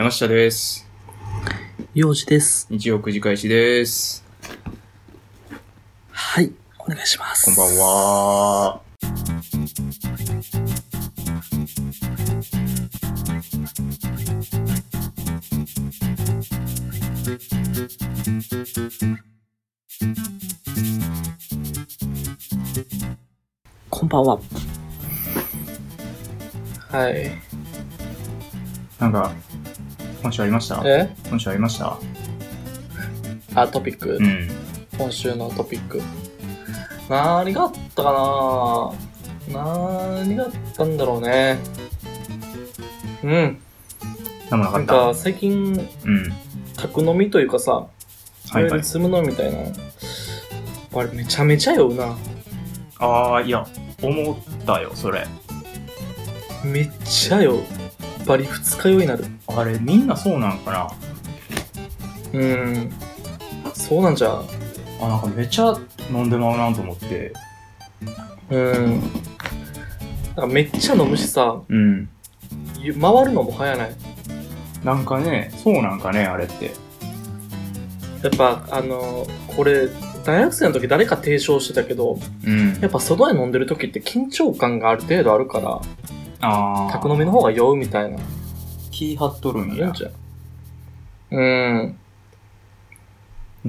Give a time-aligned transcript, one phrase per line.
[0.00, 0.88] 山下です。
[1.92, 2.66] 幼児です。
[2.70, 4.24] 日曜9時開始です。
[6.10, 6.50] はい。
[6.78, 7.44] お願いします。
[7.44, 7.76] こんばん。
[7.76, 8.80] は。
[23.90, 24.40] こんばんは。
[26.88, 27.30] はい。
[28.98, 29.32] なんか、
[30.22, 30.82] 今週ありました？
[30.84, 31.14] え？
[31.28, 31.98] 今週ありました？
[33.54, 34.48] あ、トピック、うん。
[34.98, 36.02] 今週のトピック。
[37.08, 38.92] 何があったか
[39.48, 39.62] な？
[39.64, 41.58] 何があったんだろうね。
[43.24, 43.58] うん。
[44.50, 46.32] なんかなんか、最近、うん。
[46.76, 47.86] 宅飲みというかさ、
[48.50, 48.84] はいはい。
[48.84, 49.58] 積むのみたいな。
[50.92, 52.16] あれ、めちゃめちゃ酔うな。
[52.98, 53.66] ああ、いや、
[54.02, 55.26] 思ったよ、それ。
[56.64, 57.62] めっちゃ酔う。
[58.30, 59.24] バリ二日酔いになる。
[59.48, 60.70] あれ、みんなそうなんか
[62.32, 62.40] な？
[62.40, 62.92] うん。
[63.74, 64.46] そうなんじゃう
[65.00, 65.76] あ、なんかめちゃ
[66.12, 67.32] 飲んでまうなと思って。
[68.50, 69.00] うん。
[69.00, 69.02] なん
[70.36, 72.08] かめっちゃ飲むしさ、うん。
[72.78, 73.90] ゆ回るのも早ない。
[74.84, 76.66] なんかね、そうなんかね、あれって。
[78.22, 79.88] やっぱ、あのこれ、
[80.24, 85.80] 大学生の時誰か提唱してたけど、うんやっぱ外で飲んでる時って緊張感がある程度あるから、
[86.40, 86.92] ああ。
[86.92, 88.18] 宅飲みの方が酔うみたいな。
[88.90, 89.92] 気張っとるんや。
[91.30, 91.40] う？
[91.40, 91.98] ん。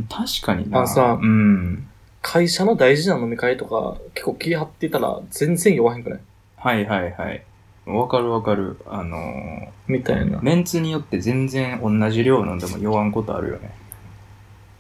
[0.10, 0.82] 確かにな。
[0.82, 1.88] あさうん。
[2.22, 6.20] 会社の大事な飲み会とか、結構気張ってたら全然酔わへんくない？
[6.58, 7.44] はいはいはい。
[7.86, 8.78] わかるわかる。
[8.86, 10.40] あのー、みたいな。
[10.42, 13.72] メンツによって全然同じ量飲んでも酔わんことあるよね。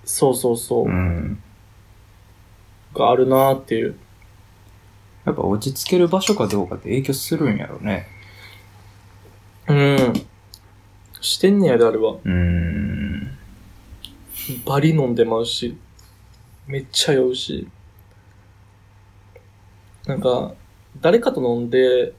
[0.06, 0.86] そうそうそう。
[0.86, 1.42] うん。
[2.94, 3.95] があるなーっていう。
[5.25, 8.08] やっぱ落ち着ける場所かどうかって影響するんやろね。
[9.67, 10.13] うん。
[11.22, 12.17] してんねやで、あれは。
[12.23, 13.38] うん。
[14.66, 15.78] バリ飲んでまうし、
[16.67, 17.67] めっちゃ酔うし。
[20.07, 20.53] なんか、
[21.00, 22.13] 誰かと飲んで、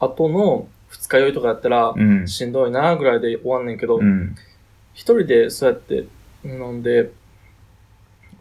[0.00, 2.26] 後の二日酔いとかやったら、うん。
[2.26, 4.34] しんどいなぐらいで終わんねんけど、うん。
[4.94, 6.06] 一人でそうやって
[6.44, 7.12] 飲んで、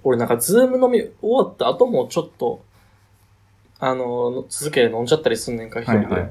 [0.04, 2.64] 俺なんかズーム飲み終わった後もちょっと、
[3.80, 6.06] あの、続けて飲んじゃったりすんねんか、一人で。
[6.06, 6.28] はいは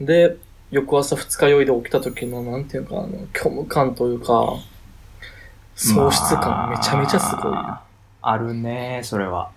[0.00, 0.04] い。
[0.04, 0.36] で、
[0.70, 4.56] 翌朝二日酔いで起きた時の、なんていうか、あの、虚無感というか、
[5.76, 7.52] 喪失感めちゃめちゃすごい。
[7.52, 7.82] まあ
[8.24, 9.50] あるね、それは。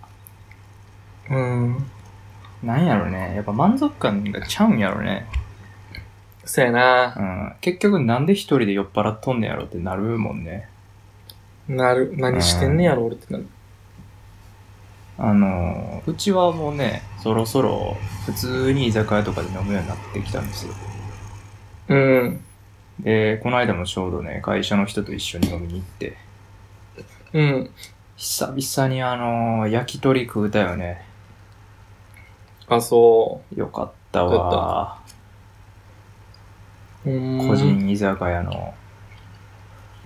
[1.29, 1.85] うん。
[2.63, 3.33] なんやろね。
[3.35, 5.27] やっぱ満足感がちゃうんやろね。
[6.45, 7.21] そうやなう。
[7.21, 7.53] ん。
[7.61, 10.67] 結局なんで一人で酔っ払っとんねやろってなるもんね。
[11.67, 13.47] なる、何してんねやろ、俺ってなる。
[15.17, 20.73] あの、うちはもうね、そろそろ普通に居酒屋とかで飲むようになってきたんですよ。
[21.89, 22.43] うん。
[22.99, 26.17] で、この間もちょうどね、会社の人と一緒に飲みに行って、
[27.33, 27.69] うん。
[28.15, 31.05] 久々にあの、焼き鳥食うたよね。
[32.67, 34.99] あ、そよかったわ。
[37.05, 37.09] う。
[37.09, 37.47] うん。
[37.47, 37.55] 個。
[37.55, 38.73] 人居酒屋の。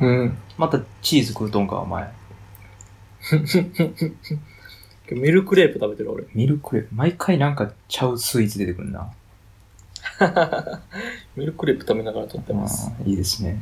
[0.02, 0.38] うん。
[0.58, 2.12] またチーズ食うとんか、お前。
[5.16, 6.26] ミルクレープ食べてる、俺。
[6.34, 6.96] ミルクレープ？
[6.96, 9.12] 毎回なんかちゃうスイーツ出てくるな。
[11.36, 12.92] ミルクレープ食べながら撮ってます。
[13.00, 13.60] あーいいですね。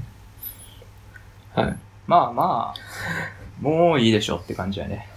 [1.54, 1.78] はい。
[2.06, 5.08] まあまあ、もういいでしょって感じやね。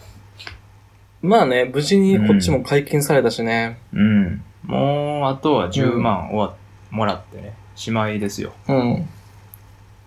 [1.22, 3.78] まあね、無事にこっちも解禁されたしね。
[3.92, 4.42] うん。
[4.64, 6.56] もう、あとは10万終わ、
[6.90, 8.52] もらってね、しまいですよ。
[8.68, 9.08] うん。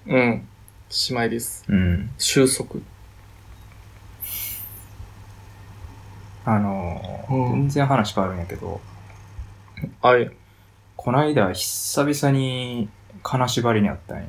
[0.08, 0.48] うん。
[0.90, 1.66] しまいです。
[1.68, 2.10] うん。
[2.18, 2.82] 収束。
[6.46, 8.82] あのーうん全然話変わるんやけど、
[10.02, 10.30] はい。
[10.96, 12.90] こないだ久々に
[13.24, 14.26] 金縛りにあったんよ。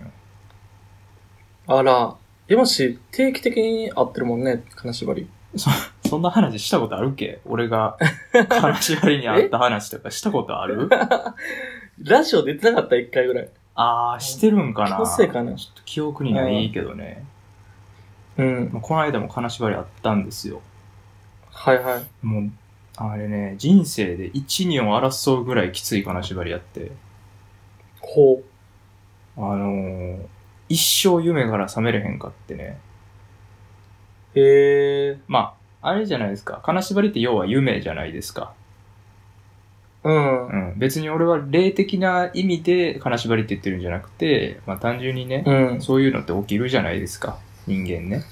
[1.67, 2.15] あら、
[2.47, 5.29] 山氏、定期的に会ってるもんね、金縛り。
[5.57, 7.41] そんな話したことあるっけ？
[7.47, 7.97] 俺が
[8.49, 10.89] 金縛りにあった話とかしたことある？
[12.03, 13.49] ラジオ出てなかった、一回ぐらい。
[13.77, 14.97] あー、してるんかな？
[14.97, 15.55] 気のかな？
[15.55, 17.25] ちょっと記憶にないけどね。
[18.37, 18.71] うん。
[18.73, 20.61] まあこの間も金縛りあったんですよ。
[21.55, 22.27] はいはい。
[22.27, 22.51] もう、
[22.97, 26.93] あれね、人生で1、2を争うぐらいきつい金縛りやって、
[28.01, 28.43] ほ
[29.37, 30.27] あのー、
[30.69, 32.79] 一生夢から覚めれへんかってね。
[34.35, 34.41] う。
[34.41, 35.19] へえ。
[35.27, 36.61] まあ、あれじゃないですか。
[36.65, 38.53] 金縛りって要は夢じゃないですか。
[40.05, 40.47] うん。
[40.49, 40.79] うん。
[40.79, 45.83] 別に俺は霊的な意味で金縛りって言ってるんじゃなくて、まあ単純にね、うん。
[45.83, 47.39] そういうのって起きるじゃないですか。
[47.67, 48.25] 人間ね。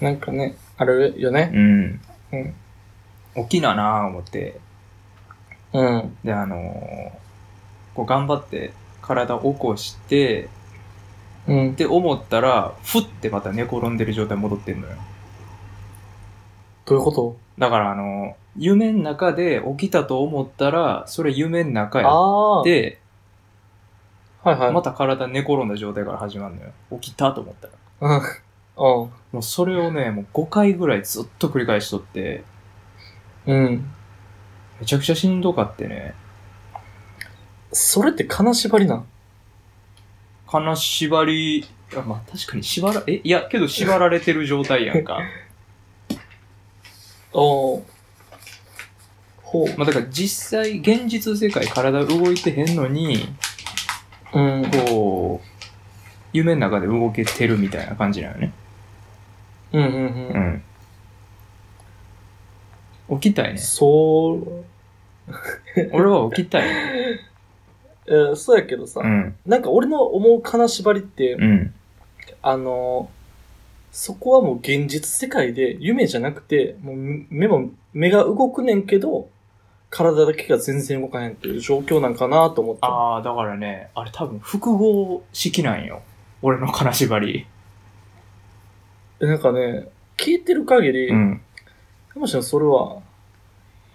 [0.00, 1.50] なんかね、あるよね。
[1.54, 2.00] うん。
[2.32, 2.54] うん。
[3.44, 4.60] 起きななぁ思って。
[5.72, 6.16] うん。
[6.24, 7.20] で、あのー
[7.94, 8.72] こう頑張って
[9.02, 10.48] 体を起こして、
[11.48, 11.74] うんっ。
[11.74, 14.94] て思ったら、ふってまた寝転んでる状態戻ってんのよ。
[16.86, 17.36] どういうこと？
[17.58, 22.08] だからあの、夢の中で起きたと思ったら、それ夢の中や。
[22.08, 23.00] って、
[24.42, 24.72] はいはい。
[24.72, 26.70] また体寝転んだ状態から始まるのよ。
[27.00, 27.72] 起きたと思ったら。
[28.00, 28.16] うん。
[28.16, 28.22] うん。
[28.76, 32.44] もうそれをね、もう5回ぐらいずっと繰り返しとって、
[33.46, 33.90] うん。
[34.80, 36.14] めちゃくちゃしんどかってね。
[37.72, 39.06] それって金縛りなん？
[40.46, 41.66] 金縛り、
[41.96, 45.20] あまあ確かに縛ら、え、いや、けど縛られてる状態やんか。
[47.32, 47.82] おー
[49.42, 49.66] ほう。
[49.76, 53.34] まあだから実際、現実世界体動いてへんのに、
[54.32, 54.70] うん。
[54.70, 55.48] こう、
[56.32, 58.52] 夢の中で動けてるみたいな感じなのね。
[59.72, 60.00] うんうんうう
[60.38, 60.62] ん。
[63.14, 63.20] ん。
[63.20, 63.58] 起きたいね。
[63.58, 64.64] そう、
[65.92, 67.20] 俺は起きたいね。
[68.06, 69.34] え ーそうやけどさ、うん。
[69.46, 71.74] なんか俺の思う金縛りって、うん。
[72.42, 73.20] あのー
[73.92, 76.96] そこはもう現実世界で夢じゃなくて、もう
[77.28, 79.28] 目も、目が動くねんけど、
[79.90, 82.80] 体だけが全然動かへんっていう状況なんかなと思って。
[82.82, 86.02] ああ、だからね、あれ多分複合式なんよ。
[86.42, 87.46] 俺の金縛り。
[89.20, 91.40] えなんかね、聞いてる限り、うん。
[92.20, 92.98] 山下さんそれは、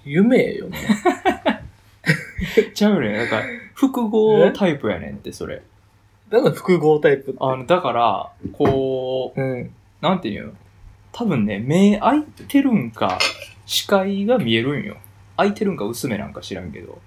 [0.04, 0.80] 夢よね。
[2.74, 3.14] ちゃうね。
[3.14, 3.44] なんか、
[3.76, 5.62] 複合タイプやねんって、それ。
[6.30, 7.38] だから複合タイプって？
[7.40, 9.72] あの、だから、こう、うん。
[10.02, 10.54] なんていうの？
[11.12, 13.20] 多分ね、目開いてるんか、
[13.68, 14.98] 視界が見えるんよ。
[15.38, 17.00] 開いてるんか薄めなんか知らんけど。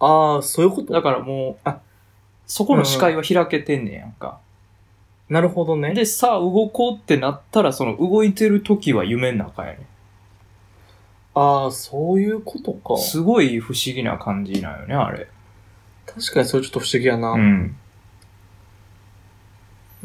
[0.00, 0.92] ああ、そういうこと？
[0.92, 1.78] だからもう、あ
[2.46, 4.40] そこの視界は開けてんねんやんか。
[5.28, 5.94] なるほどね。
[5.94, 9.86] で、さあ動こうってなったら、その動いてる時は夢の中やね
[11.34, 12.98] ああ、そういうことかん。。
[12.98, 15.28] すごい不思議な感じなんよね、あれ。
[16.06, 17.30] 確かにそれちょっと不思議やな。
[17.30, 17.76] うん。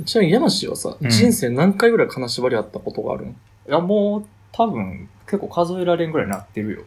[0.05, 3.33] ちなみに山氏はさ、うん人生何回ぐらい金縛りあったことがあるんい
[3.67, 6.83] や、もう、多分、結構数えられんぐらいなってるよ。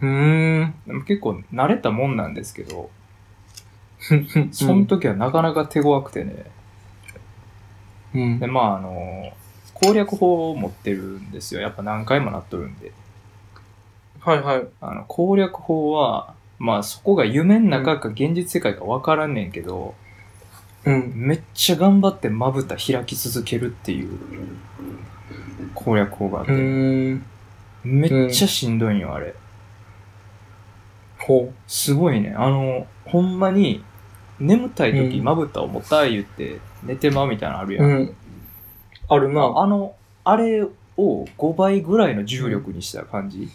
[0.00, 0.74] うーん。
[0.86, 2.90] でも結構慣れたもんなんですけど、
[4.00, 6.46] そその時はなかなか手強くてね。
[8.14, 8.46] うんで、。
[8.46, 9.19] まあ、あの、
[9.80, 11.60] 攻略法を持ってるんですよ。
[11.60, 12.92] やっぱ何回もなっとるんで。
[14.20, 14.66] はいはい。
[14.80, 19.94] あの、攻略法は、まあそこが夢の中か現実世界かわからんねんけど、
[20.84, 21.12] うん。
[21.14, 24.18] めっちゃ頑張ってまぶた開き続けるっていう
[25.74, 27.20] 攻略法があっうて。
[27.84, 29.34] めっちゃしんどいんよ、あれ。
[31.18, 32.34] ほすごいね。
[32.36, 33.84] あの、ほんまに、
[34.38, 37.76] 眠たい時うんまぶたをもたい言って寝てまうみたいなのあるう。
[37.76, 37.86] やん。
[37.86, 38.16] うん。
[39.10, 39.42] あるな。
[39.42, 43.48] ああの、あれを5倍ぐらいの重力にした感じ？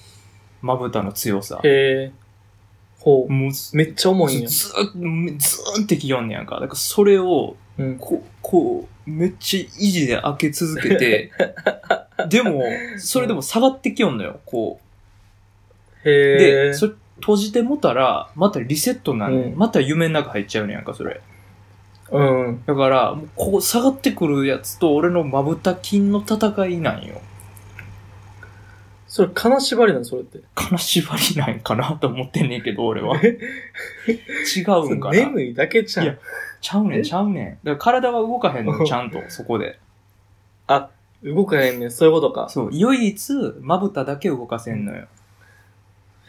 [0.61, 1.59] まぶたの強さ。
[1.63, 2.11] へえ。
[2.99, 3.31] ほう。
[3.31, 4.47] もうず、めっちゃ重いんや。
[4.49, 6.55] ずーっと、ずーんってきよんねやんか。
[6.55, 7.97] だからそれを、うん。
[7.97, 11.31] こう、こう、めっちゃ維持で開け続けて、
[12.29, 12.63] でも、
[12.97, 14.79] それでも下がってきよんのよ、こ
[16.03, 16.09] う。
[16.09, 16.73] へで、え。
[16.73, 21.21] それ閉じてもたら、またリセットなんねん、うんまた夢の中入っちゃうねやんか、それ。
[22.15, 22.63] うん。
[22.65, 27.21] だから、こう下がってくるやつと俺のまぶた筋の戦いなんよ。
[29.07, 30.39] それ金縛りなのそれって。
[30.55, 33.15] 金縛りなんかなと思ってんねんけど、俺は。
[33.17, 33.29] 違
[34.83, 36.17] うんかな眠いだけじゃいやん。
[36.59, 37.03] ちゃうねん、え？
[37.03, 37.49] ちゃうねん。
[37.63, 39.79] だから体は動かへんのよ、ちゃんと、そこで。
[41.23, 41.91] 動かへんねん。
[41.91, 42.49] そういうことか。
[42.49, 45.07] そう、唯一、まぶただけ動かせんのよ。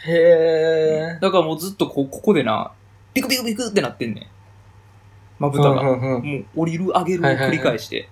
[0.06, 1.18] へえ。
[1.20, 2.70] だからもうずっとこう、ここでな、
[3.14, 4.26] ピクピクピクってなってんねん。
[5.38, 5.80] まぶたが。
[5.80, 8.08] うんうんうんもう降りる、上げるを繰り返して。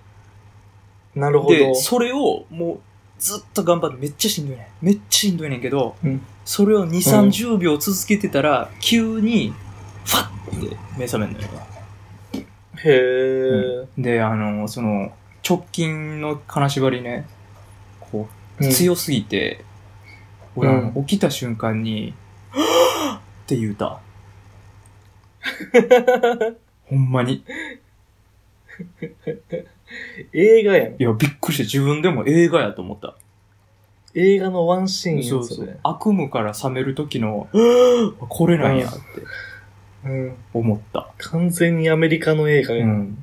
[1.15, 1.55] なるほど。
[1.55, 2.79] で、それをもう
[3.19, 4.85] ずっと頑張って、めっちゃしんどいねん。
[4.85, 9.51] めっちゃしんどいねんけど、うんそれを2、30秒続けてたら、急に、
[10.05, 11.47] ファッって目覚めんのよ。
[12.83, 14.01] へえ。
[14.01, 15.11] で、あの、その、
[15.47, 17.25] 直近の金縛りね、
[17.99, 18.27] こ
[18.59, 19.65] う、うん強すぎて、
[20.55, 22.13] 俺、あのう起きた瞬間に、
[22.51, 23.99] は ぁって言うた。
[26.85, 27.43] ほんまに。
[30.33, 30.93] 映画やん。
[30.93, 33.15] いや、びっくりして自分でも映画やと思った。
[34.13, 35.55] 映画のワンシーンやん、そうそ。
[35.55, 35.77] そうれ。
[35.83, 37.47] 悪夢から覚める時の、
[38.29, 38.97] これなんやって
[40.05, 40.35] うん。
[40.53, 41.09] 思った。
[41.17, 42.89] 完全にアメリカの映画やん。
[42.89, 43.17] うん。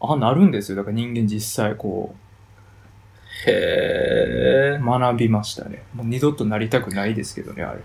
[0.00, 0.76] あ、なるんですよ。
[0.76, 2.14] だから人間実際こ
[3.46, 4.84] へえう、。
[4.84, 5.82] 学びましたね。
[5.94, 7.80] もう二度となりたくないですけどね、あれ。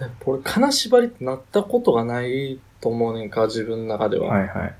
[0.26, 4.28] 俺、金縛りってなったことがないと思うねんか、自分の中では。
[4.28, 4.74] はいはい。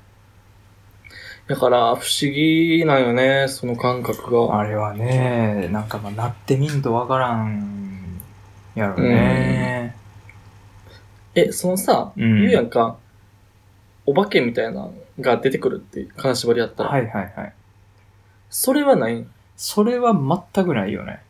[1.47, 4.59] だから、不思議なんよね、その感覚が。
[4.59, 8.21] あれはね、なんかまあ、なってみんとわからん、
[8.75, 9.95] やろね。
[11.35, 12.97] え、そのさ、うん言うやんか、
[14.05, 16.89] お化けみたいなのが出てくるって、金縛りやったら。
[16.89, 17.53] はいはいはい。
[18.49, 19.29] それはないん？
[19.55, 20.13] それは
[20.53, 21.21] 全くないよね。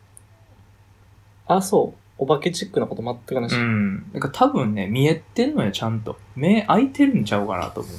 [1.46, 2.01] あ、そう。
[2.22, 3.56] お化けチックなこと全くなし。
[3.56, 3.96] うん。
[4.12, 6.16] なんか多分ね、見えてんのよ、ちゃんと。
[6.36, 7.92] 目開いてるんちゃうかなと思う。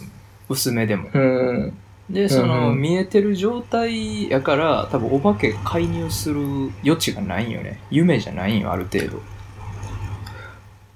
[0.48, 1.10] 薄めでも。
[1.14, 1.74] うん。
[2.10, 6.42] で、その、うんうん見えてる状態やから、多分お化け介入する
[6.86, 7.82] 余地がないんよね。
[7.92, 9.22] 夢じゃないんよ、ある程度。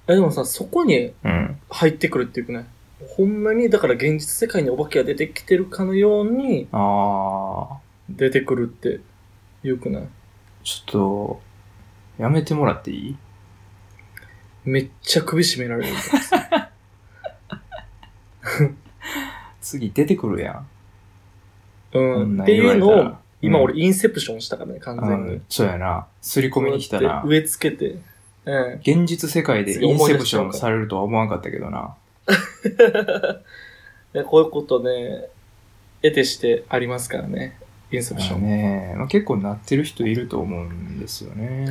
[0.07, 1.57] え、でもさ、そこにうん。
[1.69, 2.65] 入ってくるっていうかね。
[3.09, 9.01] ほんまに、だから現実世界にお化けが出てきてるかのようにあー、出てくるって
[9.63, 10.03] 言うくない
[10.63, 11.41] ちょっと、
[12.17, 13.17] やめてもらっていい？
[14.65, 15.93] めっちゃ首絞められる。
[19.61, 20.67] 次出てくるやん。
[21.93, 22.13] うん。
[22.13, 25.45] こんなっていうの言われたらを、今うん俺インセプションしたからね、完全にうん。
[25.49, 26.07] そうやな。
[26.21, 27.23] すり込みに来たな。
[27.25, 27.97] 植え付けて。
[28.45, 28.73] うん。
[28.79, 31.95] 現実世界でインセプションされるとは思わんかったけどな。
[34.13, 35.25] でこういうことね、
[36.01, 37.57] 得てしてありますからね。
[37.91, 38.41] インセプション。
[38.41, 41.67] ねまあ、結構なってる人いると思うんですよね。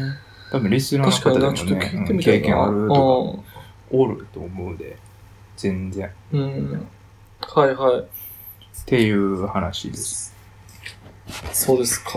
[0.51, 2.41] 多分リスナーの方でもちょっとね、聞いてみたいな。
[2.41, 3.57] 経験あるとか
[3.91, 4.97] おると思うで。
[5.57, 6.07] 全然。
[6.07, 6.41] っうん。
[6.41, 6.89] うん。
[7.41, 8.05] はいはい。
[8.85, 10.35] ていう話です。
[11.53, 12.13] そうですか。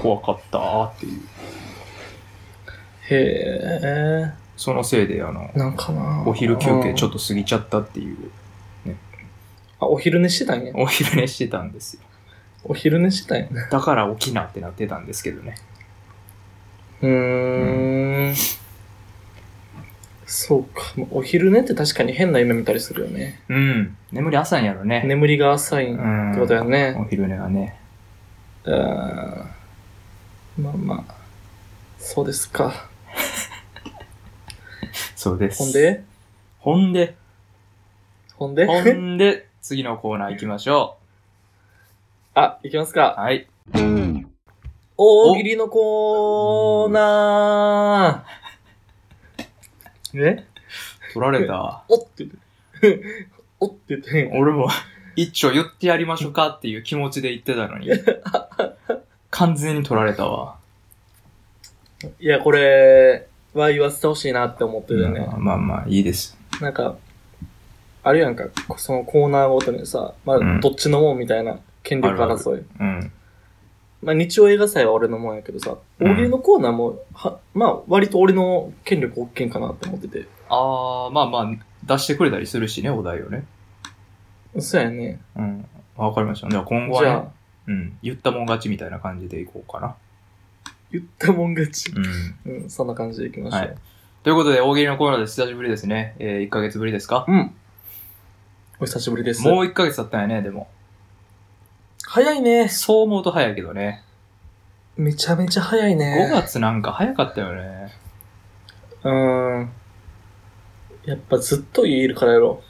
[0.00, 1.20] 怖かったーっていう。
[3.10, 4.32] へえ。
[4.56, 6.24] そのせいで、あの、なんかな。
[6.26, 7.18] お昼休憩ちょっと。
[7.18, 8.30] と過ぎちゃったっていう、
[9.80, 10.72] あ、お昼寝してたんや。
[10.74, 12.02] お昼寝してたんですよ。
[12.64, 13.68] お昼寝してたんやね。
[13.70, 15.54] だから起きなってなってたんですけどね。
[17.02, 18.34] うーん。
[20.26, 20.82] そうか。
[21.10, 23.40] お昼寝って確かに変な夢見たりするよね。
[23.48, 23.96] うん。
[24.12, 25.02] 眠り浅いんやろね。
[25.06, 26.96] 眠りが浅いってことやね。
[26.98, 27.78] お昼寝はね。
[28.64, 29.50] うーん。
[30.62, 31.14] まあまあ。
[31.98, 32.88] そうですか。
[35.16, 35.58] そうです。
[35.62, 36.04] ほんで？
[36.60, 37.16] ほんで、
[38.36, 38.66] ほんで？
[38.66, 40.96] ほんで、次のコーナー行きましょ
[42.34, 42.94] あ、いきますう。
[42.94, 43.14] か。
[43.18, 43.46] はい。
[45.00, 50.20] 大喜利のコーナー。
[50.20, 50.44] え？
[51.14, 51.84] 取られた。
[51.88, 52.30] おって言っ
[52.80, 53.28] て。
[53.60, 54.32] おって言って。
[54.36, 54.68] 俺も、
[55.14, 57.90] 一丁言ってやりましょうかっていう気持ちで言ってたのに。
[59.30, 60.56] 完全に取られたわ。
[62.18, 65.20] いや、これは言わせてほしいなって思ってるよね。
[65.20, 66.36] まあまあまあ、いいです。
[66.60, 66.96] なんか、
[68.02, 72.64] あるやんか、そのコーナーごとにさ、まあ、うんどっちのもんみたいな権力争い。
[72.80, 73.12] うん。
[74.02, 80.26] まあ、日曜映画祭は俺のもんやけどさ、うん大喜利のコーナーも、は、まあ、割と俺の権力大きいんかなって思ってて。
[80.48, 81.46] あー、まあまあ、
[81.84, 83.44] 出してくれたりするしね、お題をね。
[84.60, 85.20] そうやね。
[85.36, 85.68] うん。
[85.96, 86.48] わかりました。
[86.48, 87.24] じゃあ今後はね、じゃあ、
[87.66, 87.98] うん。
[88.02, 89.96] 言ったもん勝ちみたいな感じでいこうかな。
[90.92, 91.92] 言ったもん勝ち。
[91.92, 92.52] うん。
[92.62, 93.60] うん、そんな感じでいきましょう。
[93.60, 93.74] はい。
[94.22, 95.40] ということで、大喜利のコーナーです。
[95.40, 96.14] 久しぶりですね。
[96.18, 97.24] えー、1ヶ月ぶりですか？
[97.28, 97.54] うん。
[98.80, 99.42] お久しぶりです。
[99.42, 100.68] もう1ヶ月経ったんやね、でも。
[102.10, 102.70] 早いね。
[102.70, 104.02] そう思うと早いけどね。
[104.96, 106.26] めちゃめちゃ早いね。
[106.32, 107.92] 5月なんか早かったよね。
[109.04, 109.70] うーん。
[111.04, 112.62] やっぱずっと家いるからやろ。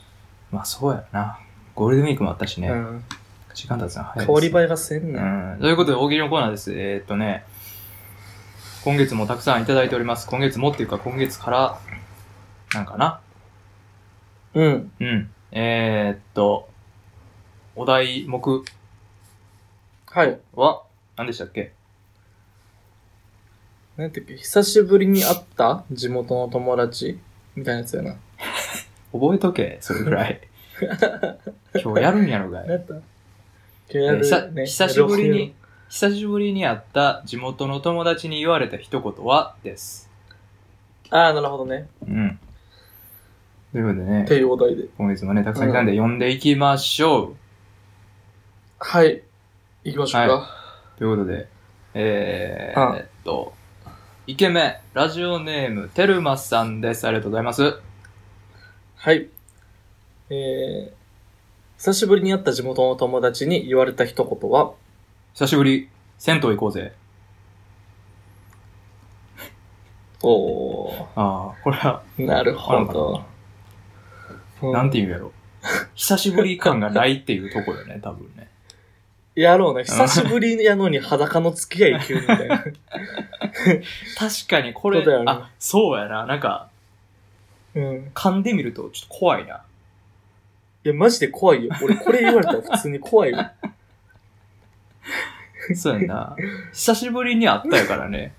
[0.51, 1.39] まあそうやな。
[1.73, 2.67] ゴールデンウィークもあったしね。
[2.67, 3.03] うん。
[3.53, 4.25] 時間経つの早い。
[4.25, 5.19] 変わり映えがせんね。
[5.19, 5.23] う
[5.57, 5.57] ん。
[5.61, 6.73] ということで、大喜利のコーナーです。
[6.73, 7.45] えーっとね、
[8.83, 10.27] 今月もたくさんいただいております。
[10.27, 11.79] 今月もっていうか、今月から、
[12.73, 13.21] なんかな。
[14.53, 14.91] うん。
[14.99, 15.31] うん。
[15.53, 16.67] えー、っと、
[17.77, 18.65] お題目
[20.11, 20.39] はい。
[20.55, 20.83] は、
[21.17, 21.71] 何でしたっけ？
[23.97, 24.37] 何やったっけ？
[24.37, 25.83] 久しぶりに会った？
[25.91, 27.19] 地元の友達？
[27.55, 28.15] みたいなやつやな。
[29.13, 30.41] 覚えとけ、それぐらい。
[31.83, 32.67] 今日やるんやろがい。
[32.67, 33.03] 何やった今
[33.89, 35.53] 日やる、えーさね、久しぶりに、
[35.89, 40.09] 久しぶりに会った地元の友達に言われた一言はです。
[41.11, 41.87] ああ、なるほどね。
[42.01, 42.39] うん。
[43.71, 44.85] ということでねって、いうお題で。
[44.97, 47.35] 今月もね、たくさんいたんで読んでいきましょう。
[48.79, 49.21] はい。
[49.83, 50.49] 行きましょうか。
[50.97, 51.47] ということで、
[51.93, 53.53] えー、うんえっと、
[54.27, 57.07] イケメン、ラジオネーム、てるまさんです。
[57.07, 57.79] ありがとうございます。
[58.97, 59.29] はい。
[60.29, 60.91] えー、
[61.77, 64.73] 久しぶりに会った地元の友達に言われた一言は、
[65.33, 66.93] 久しぶり、銭湯行こうぜ。
[70.21, 73.23] おー、ああ、これは、なるほど。
[74.61, 75.31] うなんて言うんやろ。
[75.95, 78.49] 久しぶり感がないっていうとこよね、多分ね。
[79.41, 79.83] やろうね。
[79.85, 82.59] 久しぶりやのに裸の付き合い急にみたいな。
[84.17, 86.25] 確かにこれ、そうだよねあ、そうやな。
[86.25, 86.69] なんか、
[87.75, 88.11] うん。
[88.13, 89.61] 噛んでみるとちょっと怖いな。
[90.83, 91.71] いや、マジで怖いよ。
[91.81, 93.37] 俺これ言われたら普通に怖いよ。
[95.75, 96.35] そうやな。
[96.73, 98.33] 久しぶりに会ったやからね。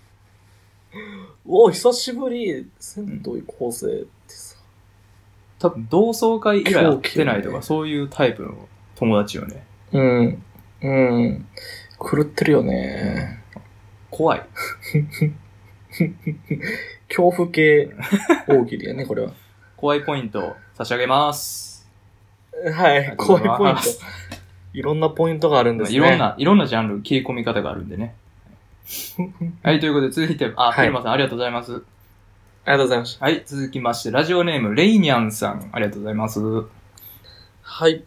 [1.47, 3.90] お久しぶり、銭湯行こうぜっ
[4.26, 4.57] てさ。
[5.59, 9.64] 多分同窓会以来会ってないとか、ねそういうタイプの友達よね。
[9.92, 10.42] うん。
[10.82, 11.46] うん。
[11.99, 13.42] 狂ってるよね。
[14.10, 14.42] 怖い。
[17.08, 17.90] 恐怖系
[18.46, 19.32] 大喜利やね、これは。
[19.76, 21.88] 怖いポイント差し上げます。
[22.72, 23.16] はい。
[23.16, 23.90] 怖いポイントざ
[24.72, 25.96] いろんなポイントがあるんですね。
[25.96, 26.18] いろん。
[26.18, 28.14] な、いろんなジャンル、切り込み方があるんでね。
[29.62, 31.72] はい、ということで続いて、あ、はいテルマさんありがとうございます。
[31.72, 31.82] あり
[32.72, 33.25] がとうございました。
[33.25, 36.40] はい、続きまして、ラジオネーム、レイニャンさん、ありがとうございます。
[37.62, 38.04] はい。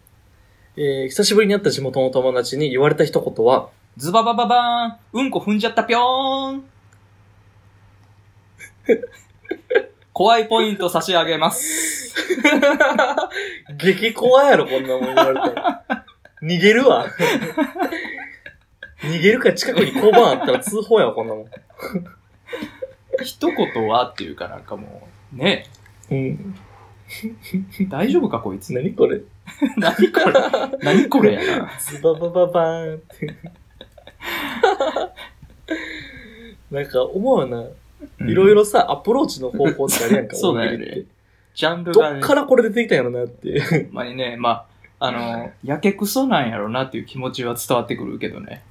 [0.76, 6.64] えー、久しぶりに会った地元の友達に言われた一言は、ズババババーンうんこ踏んじゃったぴょーん
[10.14, 12.16] 怖いポイント差し上げます。
[13.78, 15.84] 激怖やろ、こんなもん言われたら。
[16.42, 17.08] 逃げるわ。
[19.02, 21.46] 逃げるか近くに交番あったら通報やわ、こんなもん。
[23.24, 25.68] 一言はっていうかなんかもう、ね、
[26.10, 26.56] うん。
[27.90, 28.74] 大丈夫かこいつ。
[28.74, 29.22] 何これ
[29.78, 30.34] 何これ？
[30.82, 31.72] 何これやな。
[31.80, 33.36] ズババババーンって。
[36.72, 37.64] なんか思うよな。
[38.28, 38.56] いろいろ。
[38.56, 41.04] ろさ、アプローチの方法ってあるやんか、そうだよね
[41.54, 43.88] ジャンルどがね、っからこれ出てきたんやろなって。
[43.92, 44.66] まにね、ま
[45.00, 48.64] あ、あの、やけくそなんやろなっていう気持ちは伝わってくるけどね。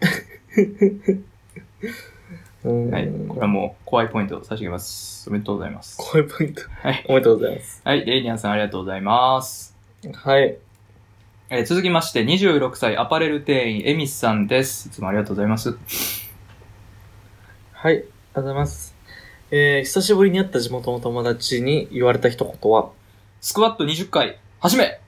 [2.64, 3.08] うんはい。
[3.28, 5.28] これはもう怖いポイントを差し上げます。
[5.28, 5.96] おめでとうございます。
[5.98, 6.62] 怖いポイント。
[6.82, 7.04] はい。
[7.08, 7.80] おめでとうございます。
[7.84, 9.76] はい、レイニャンさんありがとうございます。
[10.12, 10.56] はい。
[11.50, 14.88] えー続きまして、26歳アパレル店員、エミスさんです。
[14.88, 15.76] いつもありがとうございます。
[17.72, 17.94] はい。
[17.94, 18.94] ありがとうございます。
[19.50, 22.90] えー、久しぶりに会った地元の友達に言われた一言は、
[23.42, 24.84] スクワット20回、始め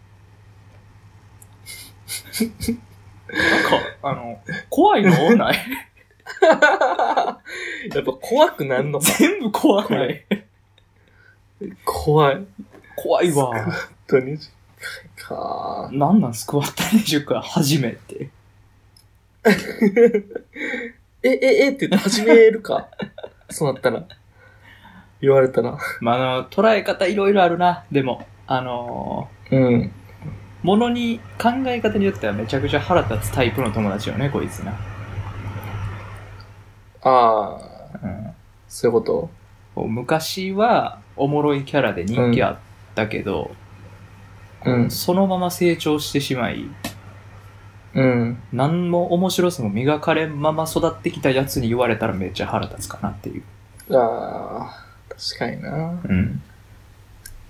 [3.32, 5.10] なんか、あの、怖いの？
[5.36, 5.56] ない？
[7.95, 9.00] やっぱ怖くなんの？
[9.00, 9.06] か。
[9.18, 10.25] 全部怖い？
[11.85, 12.45] 怖い。
[12.97, 13.47] 怖いわ。
[13.64, 13.73] 本
[14.06, 14.38] 当に。
[15.16, 18.30] かなんなんスクワット20回初めて。
[21.23, 22.89] え、え、えって言って始めるか？
[23.50, 24.04] そうなったら。
[25.21, 25.78] 言われたら。
[26.00, 27.84] まあ、あの、捉え方いろいろあるな。
[27.91, 29.80] でも、あのうん。
[29.84, 29.91] ー、
[30.62, 34.75] ものに、考え方によってはめちゃくちゃ腹立つタイプの友達よね、こいつな。
[37.08, 37.58] あ
[37.95, 38.26] あ、うん
[38.69, 39.30] そういうこと？
[39.76, 42.56] 昔はおもろいキャラで人気あっ
[42.95, 43.52] たけど、
[44.64, 44.90] うん。
[44.90, 46.64] そのまま成長してしまい、
[47.95, 48.38] うん。
[48.52, 53.42] 何も面白さも磨かれんまま育ってきたやつに言われたらめっちゃ腹立つかなっていう。
[53.97, 56.00] ああ、確かにな。
[56.04, 56.42] うん。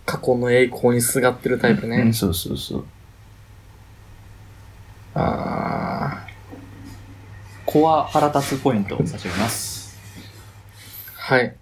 [0.04, 1.96] 過去の栄光にすがってるタイプね。
[1.98, 2.84] うん、そうそうそう。
[5.14, 5.24] ああ、
[7.66, 9.98] コア腹立つポイントを差し上げます。
[11.16, 11.56] はい。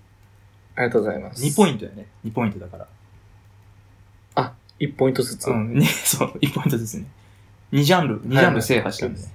[0.76, 1.42] ありがとうございます。
[1.42, 2.06] 2ポイントやね。
[2.24, 2.86] 2ポイントだから。
[4.34, 5.48] あ、1ポイントずつ。
[5.48, 7.06] うん、ね、 そう、1ポイントですね。
[7.72, 9.26] 2ジャンル、2ジャンル制覇したんでね。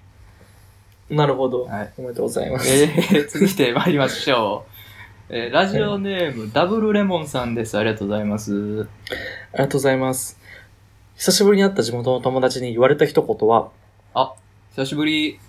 [1.10, 1.66] なるほど。
[1.66, 1.94] はい。
[1.98, 2.70] おめでとうございます。
[2.70, 5.36] えー、続いて参りましょう。
[5.36, 7.78] えー、ラジオネーム、ダブルレモンさんです。
[7.78, 8.88] ありがとうございます。
[9.54, 10.40] ありがとうございます。
[11.16, 13.72] 久しぶりに会った地元の友達に言われた一言は、
[14.14, 14.34] あ、
[14.76, 15.40] 久しぶり。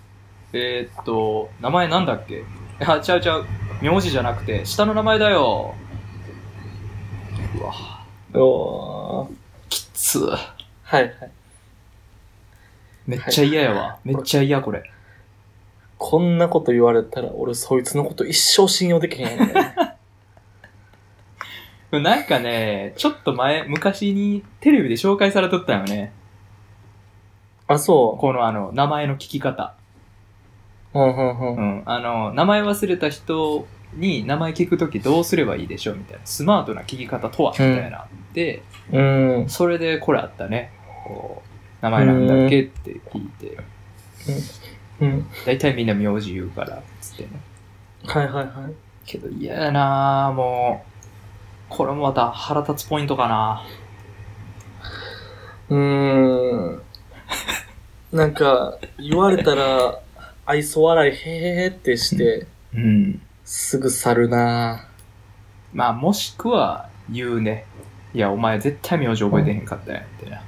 [0.53, 2.43] えー、っと、名前なんだっけ？
[2.85, 3.45] あ、ちゃうちゃう。
[3.81, 5.73] 名字じゃなくて、下の名前だよ。
[7.59, 8.03] うわ、
[8.41, 9.29] おー
[9.69, 10.19] きつ。
[10.25, 11.13] はいはい。
[13.07, 13.97] めっちゃ嫌やわ。
[14.03, 14.83] めっちゃ嫌、これ。
[15.97, 19.53] こんなこと言われたら、俺そいつのこと一生信用できへんね。
[21.99, 26.13] なんかね、ちょっと前、昔にテレビで紹介されとったよね。
[27.67, 29.75] あ、そこのあの、名前の聞き方。
[30.93, 30.99] う。
[30.99, 31.55] うんうんう。
[31.55, 31.83] うんん。
[31.85, 36.25] あの、名前忘れた人に名前聞くときどうすればいいでしょうみたいな。
[36.25, 39.45] スマートな聞き方とはみたいなあって、うん。
[39.49, 40.71] それでこれあったね。
[41.05, 43.57] こう、名前なんだっけって聞いて、
[45.01, 45.27] うん。
[45.45, 47.29] 大体みんな名字言うから、つってね。
[48.05, 48.73] はいはいはい。
[49.05, 50.91] けど嫌やなぁ、もう。
[51.69, 53.63] これもまた腹立つポイントかな
[55.69, 56.81] うーん。
[58.11, 59.99] なんか、言われたら、
[60.51, 63.21] 愛想笑いへーってして、うん。
[63.45, 64.85] すぐ去るな
[65.71, 67.65] まあ、もしくは言うね。
[68.13, 70.43] いや、お前絶対名字覚えてへんかったやんってな。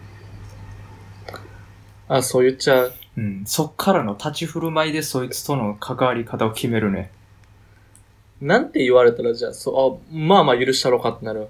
[2.10, 2.94] あ、そう言っちゃう。
[3.16, 3.44] うん。
[3.46, 7.10] そっからの立ち振る舞いでそいつとの関わり方を決めるね。
[8.42, 11.48] なんて言われたら、じゃあ、そう、あ、まあまあ許したろかってなる。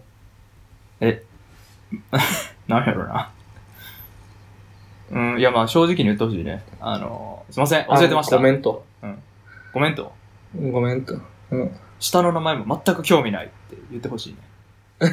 [0.99, 1.23] え、
[2.67, 3.31] なんやろな。
[5.13, 6.63] うん、いやまあ正直に言ってほしいね。
[6.79, 8.37] あの、すいません、忘れてました。
[8.37, 8.83] あごめんと。
[9.73, 10.13] ごめんと。
[10.71, 11.15] ごめんと。
[11.51, 11.71] うん。
[11.99, 14.39] 下の名前も全く興味ないって言ってほしいね。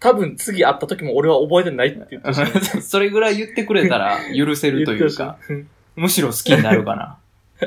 [0.00, 7.18] 多分次会った時も俺は覚えてないって言ってほしい それぐらい言ってくれたら許せるというか、言ってむしろ好きになるかな。
[7.60, 7.66] ほ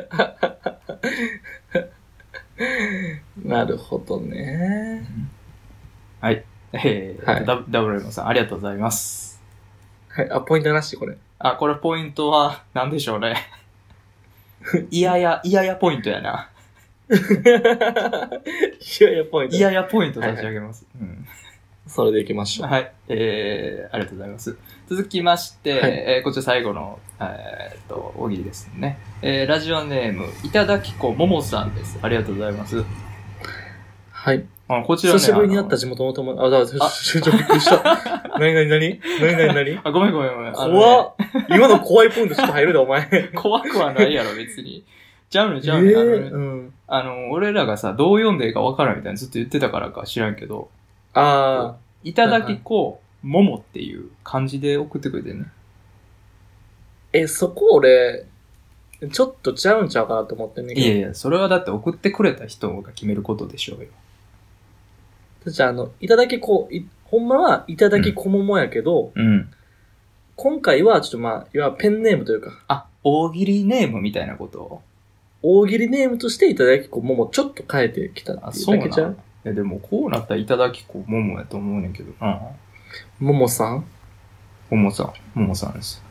[1.10, 1.16] し
[3.46, 5.08] いなるほどね。
[6.20, 6.44] はい。
[6.74, 9.25] えー、はいダブダブルエモンさん、ありがとうございます。
[10.16, 10.32] はい。
[10.32, 11.18] あ、ポイントなし、これ。
[11.40, 13.36] あ、これポイントは、何でしょうね。
[14.90, 16.50] いやや、いややポイントやな。
[17.10, 17.14] い
[19.04, 19.56] やいや、ポイント。
[19.58, 20.86] いややポイント差し上げます。
[21.00, 21.28] うん
[21.88, 22.68] それでいきましょう。
[22.68, 22.92] はい。
[23.10, 24.58] えー、ありがとうございます。
[24.90, 28.98] 続きまして、はいえーこちら最後の、えーっと、大喜利ですね。
[29.22, 32.00] えー、ラジオネーム、いただきこももさんです。
[32.02, 32.84] ありがとうございます。
[34.10, 34.46] はい。
[34.68, 37.84] あこちらね、久しぶりに会ったあ地元の友達、あ、だちょ、ちょ、びっくりした。
[38.40, 40.54] なになになになになになにのあ、ごめんごめんごめん。
[40.54, 41.14] 怖っ。
[41.50, 43.08] 今の怖いポイントちょっと入るで、お前。
[43.12, 44.84] え 怖くはないやろ、別に。
[45.30, 45.96] ちゃうね、えちゃうね。
[45.96, 46.74] あのねうん。
[46.88, 50.70] あの、俺らがさ、どう読んでいいかわからんみたいなずっと言ってたからか知らんけど、
[51.14, 55.46] あいただきこ、ももっていう漢字で送ってくれてね。
[57.14, 57.20] ー。
[57.20, 58.26] え、そこ俺、
[59.12, 60.74] ちょっとちゃうんちゃうかなと思ってんね。
[60.74, 63.90] いやいや、それはだって送ってくれた人が決めることでしょうよ。
[65.46, 69.50] じゃあ、あの、いただきこ、いほんまはいただきこももやけど、うん。
[70.36, 74.82] 今回はちょっとまあ、いわゆるペンネームというか、あ、大喜利ネームみたいなこと？
[75.44, 78.78] 大喜利ネームとしていただきこももちょっと変えてきたってあ、いうそう？
[78.78, 79.18] なだけじゃん。
[79.46, 82.42] え、でもこうなったらいただきこももやと思うねんけどな。
[83.20, 83.86] ももさん？
[84.72, 85.04] ももさ
[85.36, 85.40] ん。
[85.40, 86.04] ももさんです。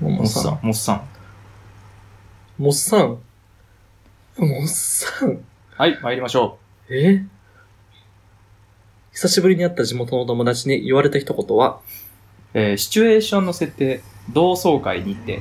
[0.00, 0.60] ももさん。
[0.62, 1.02] もっさん。
[2.62, 3.18] もっさん。
[4.38, 4.46] もっさん。
[4.46, 5.44] もっさん。
[5.76, 7.24] はい、参りましょえ？
[9.12, 11.80] 久しぶりに会った地元の友達に言われた一言は、
[12.54, 12.58] う。
[12.58, 14.00] えーシチュエーションの設定、
[14.32, 15.40] 同窓会にて、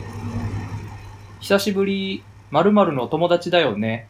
[1.39, 4.10] 久しぶり、〇〇の友達だよね。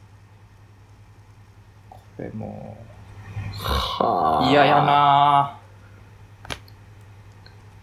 [1.89, 2.75] これも
[3.53, 4.75] はう、嫌や。
[4.75, 5.59] な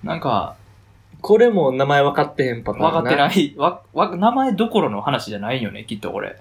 [0.03, 0.57] なんか、
[1.21, 2.91] これも名前分かってへんパターン。
[2.91, 3.57] 分かってないい。
[3.57, 6.41] わ、わ、名前どころの話じゃないよね、きっとこれ。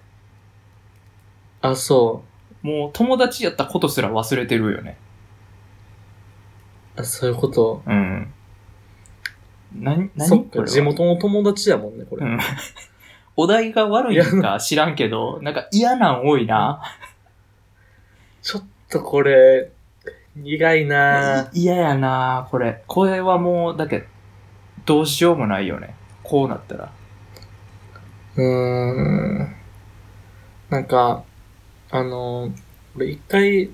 [1.62, 2.24] あ、そ
[2.64, 4.98] もう友達やったことすら忘れてるよね。
[6.98, 7.02] う。
[7.02, 7.82] あ、そういうこと？
[7.86, 8.34] うん。
[9.76, 10.12] な、何？
[10.28, 12.26] そっか、これは地元の友達やもんね、これ。
[12.26, 12.40] うん。
[13.40, 16.82] お題が悪いんか知らんけど、なんか嫌なん多いな。
[18.42, 19.72] ちょっとこれ、
[20.36, 22.84] 苦いな嫌やなこれ。
[22.88, 24.08] これはもう、だけ
[24.86, 25.96] どうしようもないよね。
[26.24, 26.92] こうなったら。
[28.38, 29.56] うーん。
[30.70, 31.24] なんか、
[31.92, 32.50] あの、
[32.96, 33.70] 俺一回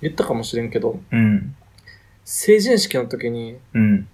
[0.00, 1.56] 言ったかもしれんけど、うん。
[2.30, 4.06] 成人式の時にうん。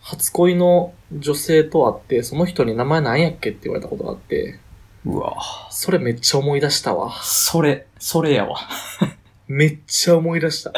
[0.00, 4.58] 初恋の女性と会って、その人に名前なんやっけって言われたことがあって、
[5.04, 5.36] うわ
[5.70, 7.12] それめっちゃ思い出したわ。
[7.22, 8.58] それ、それやわ。
[9.48, 10.72] めっちゃ思い出した。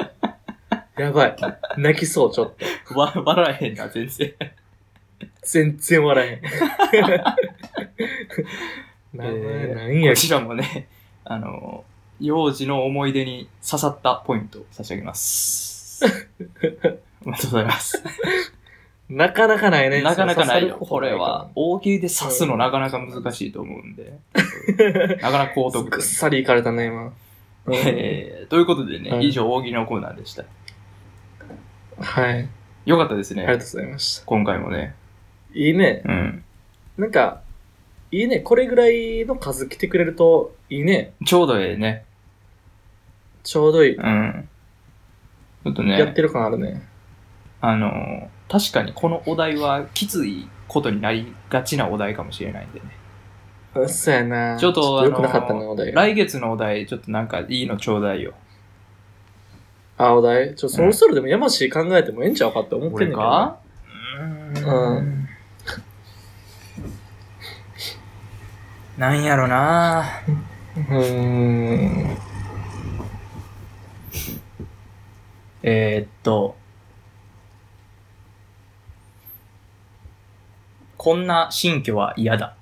[0.98, 1.36] やばい。
[1.76, 2.54] 泣きそう、ちょっ
[2.88, 2.98] と。
[2.98, 4.34] わ、笑えへんな、全然。
[5.42, 6.40] 全然笑え
[6.96, 7.02] へん。
[9.14, 10.20] 名前なんやっけ？
[10.20, 10.88] こちらもね、
[11.24, 11.84] あの、
[12.18, 15.71] 幼児の思い出に刺さったポイントを差し上げます。
[17.24, 18.02] おめでとうございます。
[19.08, 20.02] なかなかないね。
[20.02, 20.76] なかなかないよ。
[20.76, 21.50] これは。
[21.54, 24.18] 大喜利で刺すのなかなか難しいと思うんで。
[25.20, 25.90] なかなか高得点。
[25.90, 27.12] ぐっさりいかれたね、今。
[27.64, 30.44] うんえー、ということでね、はい以上大喜利のコーナーでした。
[31.98, 32.48] はい。
[32.86, 33.42] よかったですね。
[33.42, 34.26] ありがとうございました。
[34.26, 34.94] 今回もね。
[35.54, 36.02] いいね。
[36.04, 36.44] うん。
[36.96, 37.42] なんか、
[38.10, 38.40] いいね。
[38.40, 41.12] これぐらいの数来てくれると、いいね。
[41.24, 42.04] ちょうどええね。
[43.44, 43.96] ちょうどいい。
[43.96, 44.48] うん。
[45.64, 46.82] ちょっとね、やってる感あるね。
[47.60, 52.86] あの、確かにこのお題はきついことになりがちなお題かもしれないんでね。
[53.74, 54.56] うっそやな。
[54.58, 55.76] ちょっとあ良くなかったな、の。
[55.76, 58.34] 来月のお題、ちょっとなんかいいのちょうだいよ。
[59.96, 60.54] あ、お題？
[60.56, 63.58] ちょ、そろそろでも山氏考えてもええんちゃうかって思ってんねんか
[64.56, 65.28] うん。
[68.98, 70.04] なんやろな
[70.76, 72.31] うーん。
[75.62, 76.56] えー、っと、
[80.96, 82.56] こんな新居は嫌だ。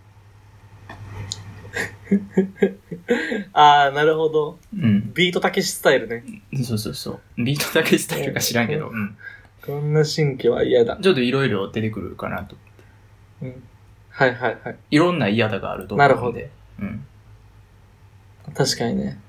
[3.53, 4.59] あー、なるほど。
[4.75, 5.13] うん。
[5.15, 6.25] ビートたけしスタイルね。
[6.65, 7.21] そうそうそう。
[7.43, 9.17] ビートだけスタイルか知らんけど、うん。
[9.65, 10.99] こんな新居は嫌だ。
[11.01, 12.57] ちょっといろいろ出てくるかなと。
[13.43, 13.63] うん。
[14.09, 14.77] はいはいはい。
[14.91, 16.15] いろんな嫌だがあると思うんで。
[16.15, 16.41] なるほど
[16.81, 17.07] うん。
[18.55, 19.21] 確かにね。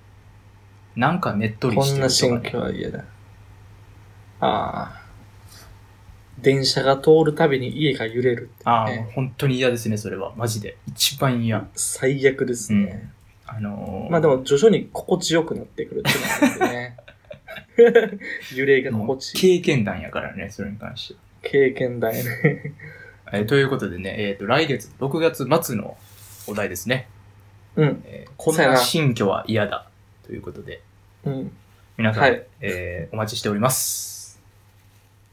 [0.95, 3.03] なんかねっとりこしてんな新るとかね居は嫌だ。
[4.41, 5.01] ああ。
[6.41, 9.11] 電車が通るたびに家が揺れるって、ああ、ね。
[9.13, 10.33] 本当に嫌ですね、それは。
[10.35, 10.77] マジで。
[10.87, 11.67] 一番嫌。
[11.75, 13.11] 最悪ですね。
[13.45, 16.97] あのーまあでも徐々に心地よくなってくるっていうでね。
[18.55, 19.61] 揺れが心地いい。
[19.61, 21.49] 経験談やからね、それに関して。
[21.49, 22.73] 経験だよね。
[23.33, 25.97] えーということでね、えっ、と、来月、6月末の
[26.47, 27.07] お題ですね。
[27.75, 28.03] うん。
[28.05, 29.87] えーこんな新居は嫌だ。
[30.25, 30.81] ということで、
[31.25, 31.51] うん。
[31.97, 34.20] 皆さん、はいえーお待ちしております。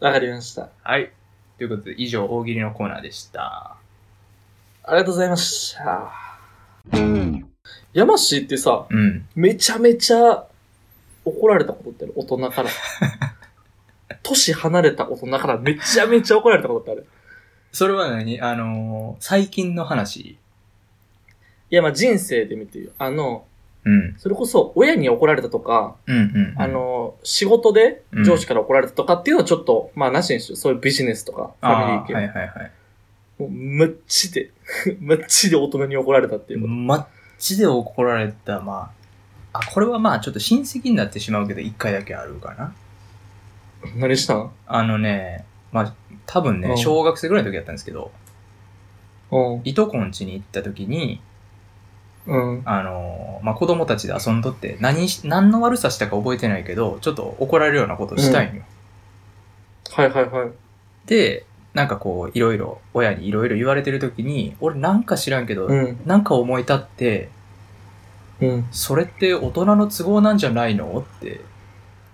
[0.01, 0.69] わかりました。
[0.83, 1.11] はい。
[1.57, 3.77] ということで、以上、大喜利のコーナーでした。
[4.85, 6.13] ありがとうございました。
[7.93, 9.27] 山氏ってさ、うん。
[9.35, 10.47] めちゃめちゃ
[11.25, 12.13] 怒られたことってある？
[12.17, 12.71] 大人から。
[14.23, 17.07] 年離れた大人からめちゃめちゃ怒られたことってある？
[17.73, 18.41] それは何？
[18.41, 20.21] あのー最近の話？
[20.21, 20.39] い
[21.71, 22.93] や、まあ人生で見てよ。
[22.99, 23.47] あの、
[23.89, 24.15] うん。
[24.19, 26.55] それこそ親に怒られたとか、うんうん。
[26.57, 30.57] あ、の、仕事でうん上司から怒られたとかっていうのはちょっと、まあなしにしよう。
[30.57, 32.15] そういうビジネスとか、ファミリー系。
[32.15, 32.73] はいはいはい。
[33.39, 34.51] もう、マッチで、
[35.01, 36.73] マッチで大人に怒られたっていうこと。
[36.73, 37.07] マッ
[37.39, 38.93] チで怒られた、ま
[39.53, 42.75] あ、あ、これはまあちょっと親戚になってしまうけど、一回だけあるかな。
[43.97, 44.51] 何したん？
[44.67, 45.95] あのね、まあ、
[46.27, 48.11] 多分ね、うん小学生ぐらいの時やったんですけど、
[49.31, 49.61] うん。
[49.65, 51.21] いとこん家に行った時に、
[52.29, 52.63] うん。
[52.67, 58.63] あのーまあ、子供たちで遊んどって、何し、何の悪さしたか覚えてないけど、ちょっと怒られるようなことをしたいんよ。
[59.91, 60.51] はいはいはい。
[61.07, 66.01] で、なんかこう、いろいろ、親にいろいろ言われてる時に、俺なんか知らんけど、うん。
[66.05, 67.31] なんか思い立って、
[68.41, 68.69] うん。
[68.71, 71.41] それって大人の都合なんじゃないのって、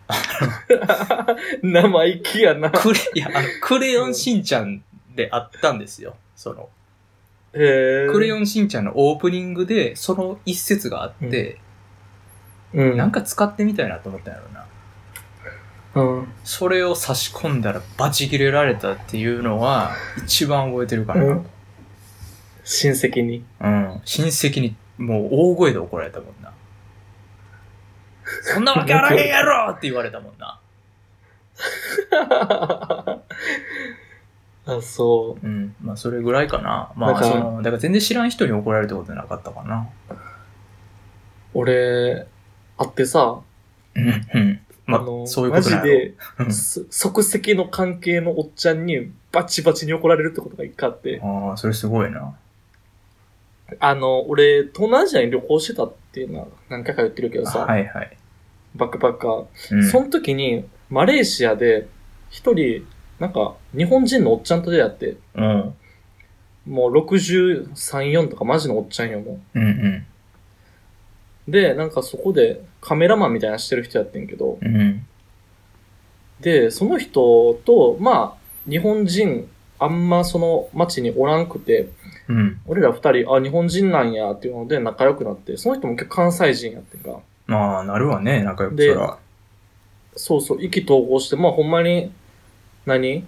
[1.62, 2.70] 生意気やな。
[2.70, 4.82] クレ、いや、あの、クレヨンしんちゃん
[5.14, 6.14] であったんですよ。
[6.36, 6.68] その。
[7.54, 11.60] クレヨンしんちゃんのオープニングで、その一節があって、
[12.72, 12.96] うん。
[12.96, 14.48] なんか使ってみたいなと思ったんやろ
[16.02, 16.14] な。
[16.18, 16.28] うん。
[16.42, 19.92] それを差し込んだらバチ切れられたっていうのは、
[20.24, 21.24] 一番覚えてるかな。
[21.24, 21.46] うん
[22.64, 23.44] 親戚に。
[23.60, 24.00] うん。
[24.04, 26.52] 親戚にもう大声で怒られたもんな。
[28.54, 30.60] そんなわけあらへんやろって言われたもんな。
[34.66, 35.74] あ、そうん。
[35.82, 36.92] まあ、それぐらいかな。
[36.96, 39.88] まあ、その、だから全然知らん人に怒られたことなかったかな。
[40.10, 40.14] う。
[41.54, 42.26] 俺、
[42.78, 43.40] 会ってさ、
[43.94, 44.06] うん。
[44.06, 44.60] うん。
[44.86, 46.14] まあ、あの、そういうことマジで、
[46.50, 52.34] す即席の関係のおっちゃんにバチバチに怒られるってことが一回あって、ああ、それすごいな。
[53.80, 58.16] あの、俺、東南アジアに旅行してたっていうのは何回か言ってるけどさ、はいはい。
[58.74, 59.46] バックパッカー。
[59.72, 59.90] うん。
[59.90, 61.88] その時に、マレーシアで、
[62.28, 62.86] 一人、
[63.18, 65.74] なんか、日本人のおっちゃんと出会って、うん。
[66.66, 67.74] もう63、
[68.10, 70.06] 4とかマジのおっちゃんよ、もうんうん。
[71.48, 71.50] う。
[71.50, 75.06] で、なんかそこでカメラマンみたいなのしてる人やってんけど、うん。
[76.40, 79.48] で、その人と、まあ、日本人、
[79.78, 81.90] あんまその街におらんくて、
[82.28, 82.60] うん。
[82.66, 87.20] 俺ら二人、あ、日本人なんやっていうので仲良くなって、その人も結構関西人やってんか。
[87.46, 89.18] まあ、なるわね、仲良くでそら。
[90.16, 92.10] そうそう、意気投合して、まあほんまに、
[92.86, 93.26] 何？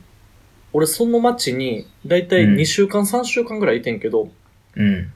[0.72, 4.30] 俺その街に、だいたいうん2週間、3週間ぐらいいてんけど、
[4.74, 5.12] うん。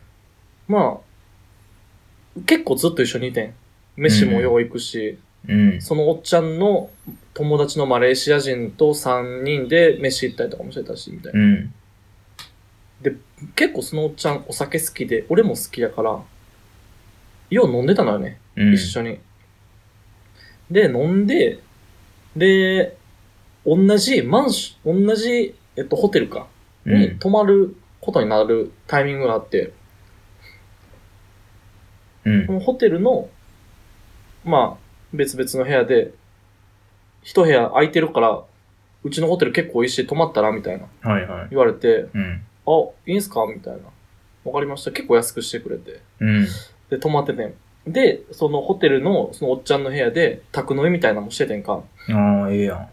[0.68, 1.00] ま
[2.36, 3.54] あ、結構ずっと一緒にいてん。
[3.96, 5.82] 飯もよう行くし、うん。
[5.82, 6.90] そのおっちゃんの
[7.34, 11.40] 友達のマレーシア人と3人で飯行ったりとかもしてたし、みたいな。
[11.40, 11.74] うん。
[13.56, 16.22] 結構そのおっちゃんお酒好きで、俺も好きやから、
[17.50, 18.38] よう飲んでたのよね。
[18.56, 18.74] うん。
[18.74, 19.18] 一緒に。
[20.70, 21.58] で、飲んで、
[22.36, 22.96] で、
[23.66, 26.46] 同じマンション、同じ、えっと、ホテルか、
[26.86, 27.18] うにん。
[27.18, 29.72] 泊まることになるタイミングがあって、
[32.24, 32.52] うんこ。
[32.54, 33.28] のホテルの、
[34.44, 36.12] まあ、別々の部屋で、
[37.22, 38.42] 一部屋空いてるから、
[39.02, 41.46] うちのホテル結構いいし、泊まったらみたいなはいはい。
[41.50, 42.42] 言われて、うん。
[42.66, 43.46] あ、いいんすか？
[43.46, 43.80] みたいな。
[44.44, 44.90] わかりました。
[44.92, 46.00] 結構安くしてくれて。
[46.20, 46.46] うん。
[46.90, 47.54] で、泊まっててん。
[47.86, 51.82] で、そのホテルの、そのおっちゃんの部屋で、宅飲みみたいなのもしててんか。
[52.10, 52.88] ああ、ええやん。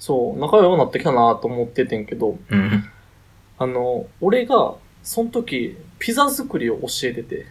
[0.00, 2.84] そう、仲良くなってきたなと思っててんけど、うん。
[3.58, 7.46] あの、俺が、その時、ピザ作りを教えてて、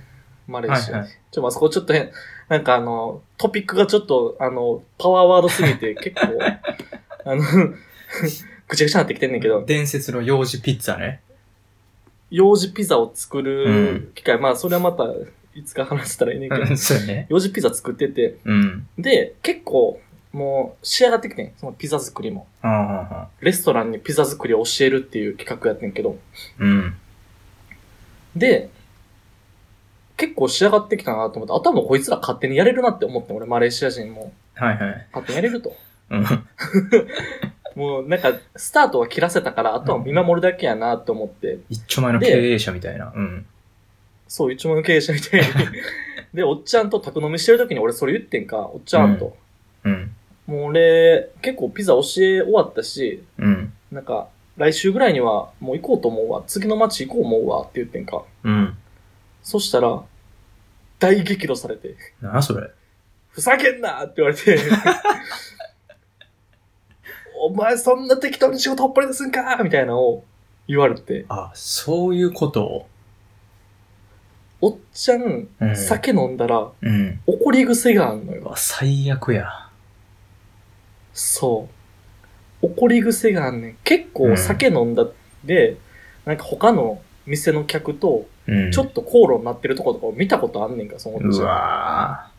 [0.48, 0.92] マレーシアに。
[0.94, 2.12] はいはいちょ、まあ、そこちょっと変、
[2.48, 6.40] なんかあの、トピックがちょっと、あの、パワーワードすぎて、 結構、
[7.26, 7.42] あの、
[8.68, 11.22] ぐちゃぐちゃになってきてんねんけど、伝説の幼児ピッツァね。
[12.32, 15.06] 幼児ピザを作うる機会、まあ、それはまた、
[15.56, 17.28] いつか話せたらいいねんけど、そうね。
[17.30, 18.88] 幼児ピザ作ってて、うん。
[18.98, 20.00] で、結構、
[20.32, 21.54] もう、仕上がってきてん。
[21.58, 22.48] そのピザ作りも。
[23.42, 26.18] レストランにピザ作りを教えるっていう企画やってんけど。
[26.60, 26.96] うん。
[28.36, 28.70] で、
[30.18, 35.08] 結構仕上がってきたなと思って、あとはもうこいつら勝手にやれるなって思って、俺マレーシア人もはいはい。
[35.14, 35.74] 勝手にやれると。
[36.10, 36.26] うん。
[37.76, 41.60] もうなんか、スタートは切らせたから、あとは見守るだけやなと思って。
[41.70, 43.14] 一丁前の経営者みたいな。
[43.16, 43.46] うん。
[44.28, 45.48] そう、一万の経営者みたいに。
[46.34, 49.38] で、おっちゃんと宅飲みしてる時に俺それ言ってんか、おっちゃんと。
[49.86, 50.16] うん。
[50.50, 52.02] もう俺、結構ピザ教え
[52.42, 53.74] 終わったし、うん。
[53.92, 56.44] なんか、来週ぐらいにはもう行こうと思うわ。
[56.48, 58.24] 次の街行こう思うわって言ってんか。
[58.44, 58.78] うん。
[59.44, 60.04] そしたら、
[61.00, 62.70] 大激怒されて、なそれ？
[63.30, 64.58] ふざけんなって言われて、
[67.42, 70.26] お前そんな適当に仕事ほっぽりですんかみたいなのを
[70.68, 72.64] 言われて、あ、そういうこと？
[72.66, 72.88] を。
[74.62, 77.22] おっちゃん、うん酒飲んだらうん。
[77.26, 78.42] 怒り癖があんのよ。
[78.42, 79.69] うわ、最悪や。
[81.20, 81.68] そ
[82.62, 82.66] う。
[82.66, 83.78] 怒り癖があんねん。
[83.84, 85.06] 結構酒飲んだ
[85.44, 85.78] で、
[86.26, 88.72] なんか他の店の客とうん。
[88.72, 91.46] ちょっと口論になってるとことかを見たことあんねんか、そのうちゃん。
[91.46, 92.32] わ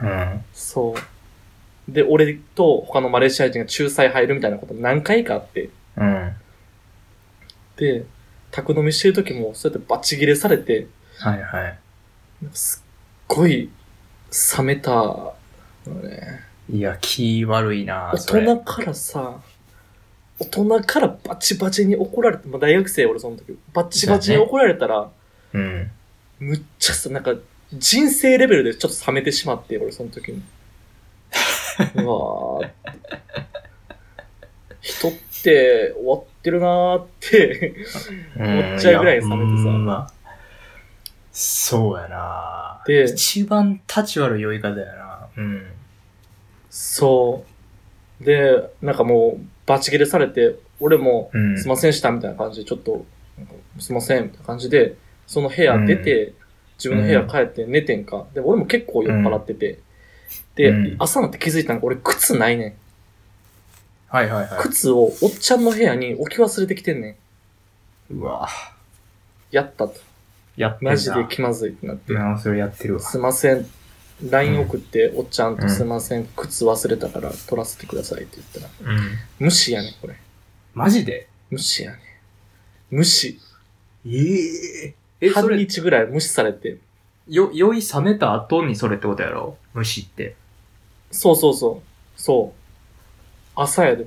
[0.00, 0.44] ーうん。
[0.54, 1.92] そう。
[1.92, 5.68] で、俺と他のマレーシア人が仲裁入るみたいなこと何回かあって。
[5.96, 6.32] うん。
[7.76, 8.06] で、
[8.50, 10.86] 宅飲みしてる時もそうやってバチ切れされて、
[11.18, 11.78] はいはい。
[12.52, 12.90] すっ
[13.28, 13.70] ごい
[14.58, 15.34] 冷めたの
[16.02, 16.49] ね。
[16.72, 18.44] いや、気悪いな大。
[18.44, 19.40] 人からさ、
[20.38, 25.10] 大人からバチバチに怒られて、まあ、大学生俺その時、バチバチに怒られたら、
[25.52, 25.90] うん。
[26.38, 27.34] むっちゃさ、なんか
[27.72, 30.42] 人生レベルでちょっと冷めてしまって、俺その時に。
[31.94, 32.70] うわー
[34.80, 37.74] 人って終わってるなーって
[38.36, 40.10] 思っちゃうぐらい冷めてさま
[41.32, 45.66] そうやなで一番立ち悪い酔い方やなうん。
[46.70, 47.44] そ
[48.20, 48.24] う。
[48.24, 51.58] で、なんかもう、バチ切れされて、俺も、うん。
[51.58, 53.04] すいませんしたみたいな感じで、ちょっと、
[53.78, 54.94] すいませんみたいな感じで、
[55.26, 56.32] その部屋出て、
[56.78, 58.26] 自分の部屋帰って寝てんか。
[58.34, 59.78] で、俺も結構酔っ払ってて。
[60.54, 62.74] で、うん朝になって気づいたのが、俺靴ないねん。
[64.08, 64.60] はいはいはい。
[64.62, 67.16] 靴をおっちゃんの部屋に置き忘れてきてんね
[68.10, 68.18] ん。
[68.18, 68.48] うわ
[69.50, 69.94] やったと。
[70.56, 72.12] やってんなマジで気まずいってなって。
[72.12, 73.00] なそれやってるわ。
[73.00, 73.66] すいません。
[74.28, 79.18] LINE 送って、おっちゃんとうんすいません、靴忘れたから取らせてくださいって言ったら、うん。
[79.38, 80.16] 無視やねん、これ。
[80.74, 81.28] マジで？
[81.50, 82.96] 無視やねん。
[82.96, 83.38] 無視。
[84.06, 86.78] えええ、そ半れ、日ぐらい無視されて。
[87.28, 89.56] よ、酔い冷めた後にそれってことやろ？
[89.74, 90.34] 虫って。
[91.10, 92.20] そうそうそう。
[92.20, 92.60] そう。
[93.54, 94.06] 朝やで。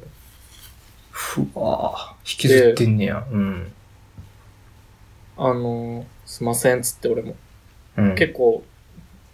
[1.12, 2.12] ふわぁ。
[2.20, 3.26] 引きずってんねや。
[3.32, 3.72] うん。
[5.38, 7.36] あのー、すいませんっつって俺も。
[7.98, 8.16] うん。
[8.16, 8.64] 結構、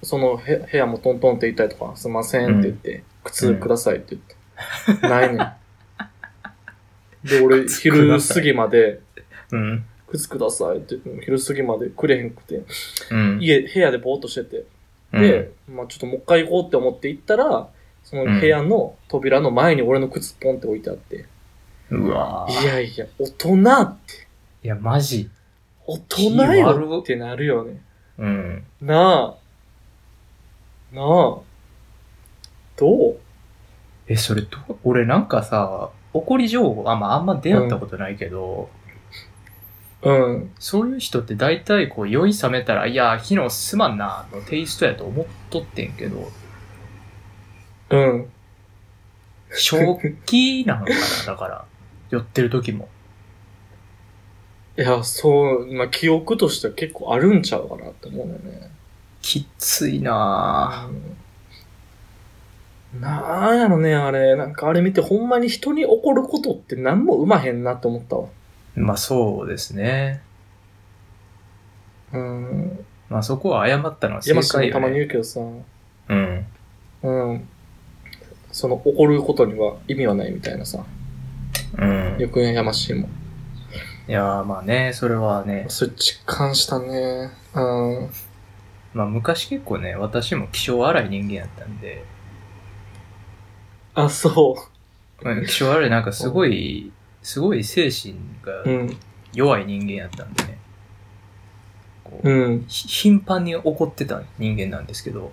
[0.02, 4.20] そのへ部屋もトントンって言ったりとか、すいませんって言って、靴くださいって言
[4.96, 5.08] って。
[5.08, 7.28] ないねん。
[7.28, 9.02] で、俺、昼過ぎまで、
[9.52, 9.86] うん。
[10.08, 12.64] 靴くださいって言って、昼過ぎまでくれへんくて、
[13.12, 13.40] うん。
[13.42, 14.66] 家、部屋でぼーっとしてて、
[15.14, 17.70] うん、で、まあちょっともう一回行こうって思って行ったら、
[18.04, 21.26] その部屋の扉の前に俺の靴ポンって置いてあって、
[21.92, 22.64] うわぁ。
[22.64, 24.28] いやいや、大人って、
[24.64, 25.30] いや、マジ。
[25.86, 27.82] 大人よってなるよね。
[28.18, 28.64] うん。
[28.82, 29.49] なあ。
[30.92, 31.06] なあ。
[32.78, 33.18] どう？
[34.08, 38.70] え、それどう、俺なんかさ、怒り情報、あんま、あんま出会ったことないけど、
[40.02, 40.52] うん。
[40.60, 46.32] そういう人って大体こう酔い冷めたら、いや、昨日すまんな、のテイストやと思っとってんけど、
[47.90, 48.30] うん。
[49.52, 51.66] 正気なのかな、だから。
[52.12, 52.88] 酔ってる時も。
[54.78, 58.72] いや、そう、まあ、記憶としては結構あるんちゃうかなって思うよね。
[59.22, 61.18] きついなうん
[63.00, 64.36] なんやろね、あれ。
[64.36, 68.24] なんかあれ見てほんまに人に怒ることって何も生まへんなって思ったわ。
[68.24, 68.28] ぁ
[68.76, 70.22] まあそうですね。
[72.12, 72.86] うん。
[73.10, 75.00] まあそこは謝ったのは正山下も解よ、たまにね。
[75.02, 76.46] 言うけどさ、うん。
[77.04, 77.48] うん。
[78.52, 80.84] その怒ることには意味はないみたいなさ。
[81.78, 82.18] うん。
[82.18, 83.08] よくね、山下も。
[84.08, 87.30] いやーまあね、それはね、それ実感したね。
[87.54, 87.60] う
[88.06, 88.10] ん。
[88.94, 92.04] まあ昔結構ね、私も気性荒い人間やったんで、
[93.94, 94.56] あ、そ
[95.24, 98.70] うん気性荒いなんかすごい、すごい精神がう。
[98.70, 98.98] うん。
[99.34, 100.58] 弱い人間やったんでね、
[102.04, 102.66] こううん。
[102.68, 105.32] ひ頻繁に怒ってた人間なんですけど、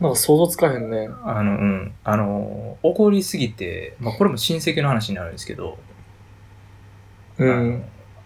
[0.00, 1.08] なんか想像つかへんね。
[1.24, 5.78] あの、うん、あの、怒りすぎて、まあこれも親戚の話になるんですけど、
[7.38, 7.84] うあのん。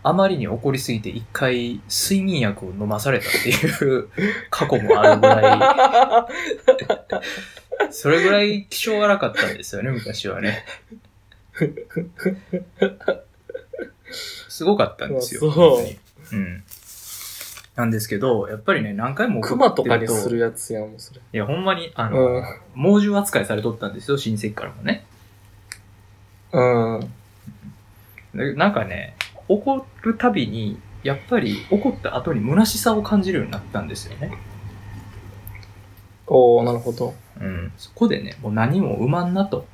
[0.09, 4.09] あまりに怒りすぎて一回睡眠薬を飲まされたっていう
[4.51, 6.29] 過去もあるぐら
[7.91, 10.65] い、それぐらい気性荒かったんですよね、昔はね。
[14.49, 15.51] すごかったんですよ。
[15.51, 16.63] あそううん。
[17.75, 21.21] なんですけど、やっぱりね、何回も熊とかにするやつやん、もうそれ。
[21.21, 22.45] いや、ほんまに、あの、うん。
[22.75, 25.05] 猛獣扱いされとったんですよ、親戚からもね。
[26.53, 27.13] うん。
[28.37, 29.16] でなんかね、
[29.49, 34.33] 怒るたびに、やっぱり怒った後に虚しさを感じるようになったんですよね。
[36.27, 37.15] おー、なるほど。
[37.41, 37.73] うん。
[37.77, 39.67] そこでね、もう何も生まんなと。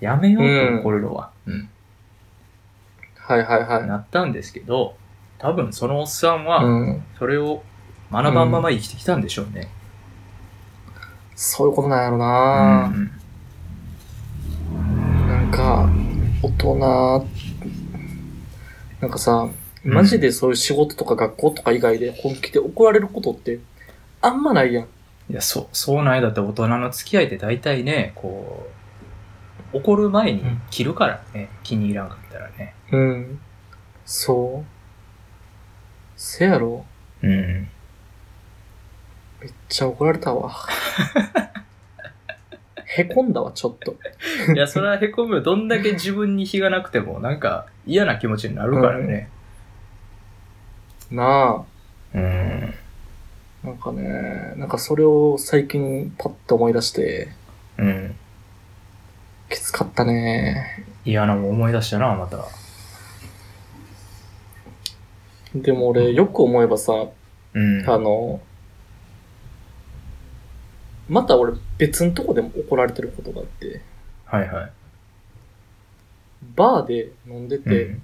[0.00, 1.30] やめようと、怒るのは。
[1.46, 1.68] うん。
[3.16, 3.86] はいはいはい。
[3.86, 4.96] なったんですけど、
[5.38, 7.04] 多分そのおっさんは、うん。
[7.18, 7.62] それを
[8.10, 9.70] 学ばんまま生きてきたんでしょうね。
[11.36, 13.10] そういうことなんやろうな、ん。
[15.28, 15.88] なんか、
[16.42, 17.26] 大人、
[19.00, 19.48] なんかさ、
[19.82, 23.60] マジでそういう仕事とか学校とか以外で本気で怒られることって、
[24.20, 24.84] あんまないやん。
[24.84, 28.68] いや、そう、そうないだって大人の付き合いって大体ね、こ
[29.72, 32.74] う、怒る前に切るからね、気に入らんかったらね。
[32.92, 33.40] うん。
[34.04, 34.70] そう。
[36.16, 36.84] せやろ
[37.22, 37.68] うん。
[39.40, 40.52] めっちゃ怒られたわ。
[42.92, 43.94] へこんだわ、ちょっと。
[44.52, 45.42] いや、それは凹むよ。
[45.42, 49.28] どんだけ自分に非がなくても、なんか嫌な気持ちになるからね。
[51.10, 51.64] な
[52.14, 52.74] うん。
[53.64, 53.66] あ。
[53.66, 57.28] なんかね、なんかそれを最近パッと思い出して、
[57.78, 58.16] うん。
[59.48, 60.84] きつかったね。
[61.04, 62.44] 嫌なもん思い出したな、また。
[65.54, 66.92] でも俺、よく思えばさ、
[67.54, 67.88] うん。
[67.88, 68.40] あの、
[71.10, 73.80] また俺別のとこでも怒られてることがあって、
[74.24, 74.72] はいはい。
[76.54, 77.98] バーで飲んでて、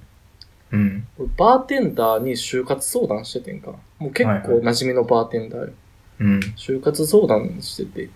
[0.72, 0.80] うん。
[0.80, 1.08] うん。
[1.16, 3.76] 俺バーテンダーに就活相談しててんか。
[4.00, 5.72] もう結構はいはい馴染みのバーテンダーよ。
[6.18, 6.40] うん。
[6.56, 8.10] 就活相談してて。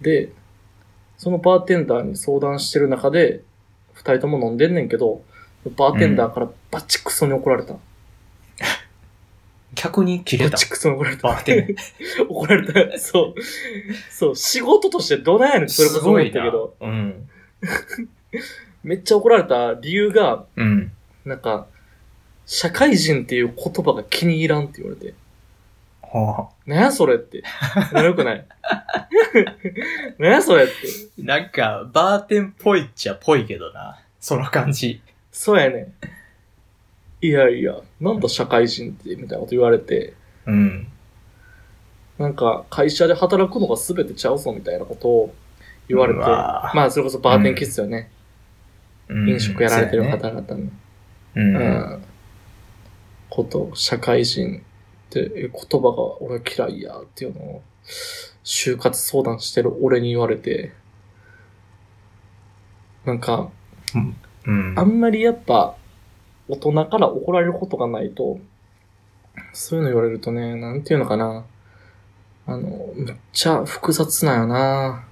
[0.00, 0.32] で、
[1.16, 3.44] そのバーテンダーに相談してる中で、
[3.92, 5.22] 二人とも飲んでんねんけど、
[5.76, 7.74] バーテンダーからバチクソに怒られた。
[9.78, 10.52] 客に切れた。
[10.52, 11.28] バチクソに怒られた。
[11.28, 11.76] バーテン
[12.28, 12.98] 怒られた。
[12.98, 13.42] そう。
[14.10, 14.36] そう。
[14.36, 16.74] 仕事としてどないやねん、それこそ思ったけど。
[16.80, 17.28] うん。
[18.82, 20.90] めっちゃ怒られた理由が、うん。
[21.24, 21.68] なんか、
[22.44, 25.14] 社会人っていう言葉が気に入らんって言われて。
[26.02, 27.44] はなんやそれって。
[27.92, 28.44] なよくない。
[30.18, 30.72] なんやそれって。
[31.20, 34.00] あ、なんか、バーテンっぽいっちゃぽいけどな。
[34.18, 35.00] その感じ。
[35.30, 35.94] そうやねん。
[37.20, 40.14] いやいや、なんだ社会人って、みたいなこと言われて、
[40.46, 40.88] うん。
[42.18, 45.34] なんか、会社で働くのが全てちゃうぞ、みたいなことを
[45.88, 48.10] 言われて、うわまあ、それこそバーテンキッズよね。
[48.10, 48.18] うん
[49.26, 50.72] 飲食やられてる方々の、やね
[51.34, 51.46] ううん。
[51.46, 52.04] ん、
[53.30, 54.62] こと、社会人っ
[55.10, 57.62] ていう言葉が俺は嫌いやっていうのを、
[58.44, 60.72] 就活相談してる俺に言われて、
[63.06, 63.50] なんか、
[64.46, 64.74] うん。
[64.76, 65.77] あんまりやっぱ、
[66.48, 68.38] 大人から怒られることがないと、
[69.52, 71.44] そういうの言われるとね、なんていうのかな。
[72.46, 75.04] あの、めっちゃ複雑なんよな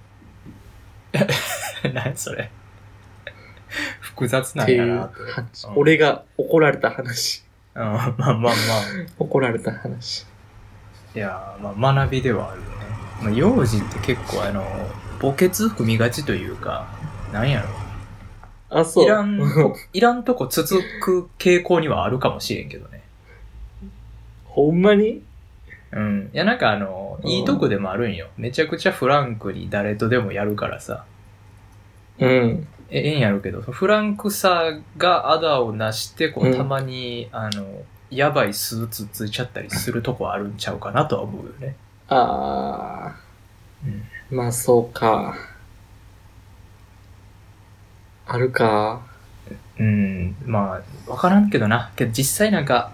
[1.92, 2.50] 何それ。
[4.00, 5.16] 複雑なんやなって。
[5.30, 7.44] 話うん俺が怒られた話。
[7.74, 8.54] うん、まあまあまあ。
[9.18, 10.26] 怒られた話。
[11.14, 12.74] いやー、まあ学びではあるよね。
[13.22, 14.64] まあ、幼児って結構あの、
[15.20, 16.86] 墓穴含みがちというか、
[17.32, 17.68] なんやろ。
[18.68, 19.04] あ、そう。
[19.04, 23.02] いらんと、いらんとこ続く傾向にはあるかもしれんけどね。
[24.44, 25.22] ほんまに？
[25.92, 26.30] うん。
[26.32, 28.28] いや、なんかあの、うんいいとこでもあるんよ。
[28.36, 31.04] めちゃくちゃフランクに誰とでもやるからさ。
[32.18, 32.66] うん。
[32.90, 37.66] えええんやるけど、フランクさがあだをなして、こう、うんたまに、あの、
[38.10, 41.76] やばいスーツついちゃったりするとこあるんちゃうかなとは思うよね。
[42.08, 43.16] あ
[43.84, 43.92] うん。
[44.30, 45.36] ー、まあそうか。
[48.26, 49.02] あるか。
[49.78, 51.92] うん、まあ、わからんけどな。
[51.96, 52.92] けど実際なんか、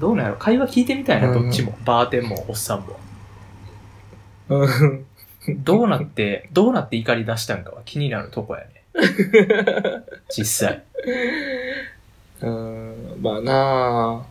[0.00, 1.76] どうなんやろ会話聞いてみたいな、うんどっちも。
[1.84, 2.98] バーテンも、おっさんも。
[4.48, 5.06] うん。
[5.62, 8.84] どうなって、どうなって怒り出したんかは気になるとこやね。
[10.28, 10.82] 実際。
[12.40, 14.26] うん、まあなあ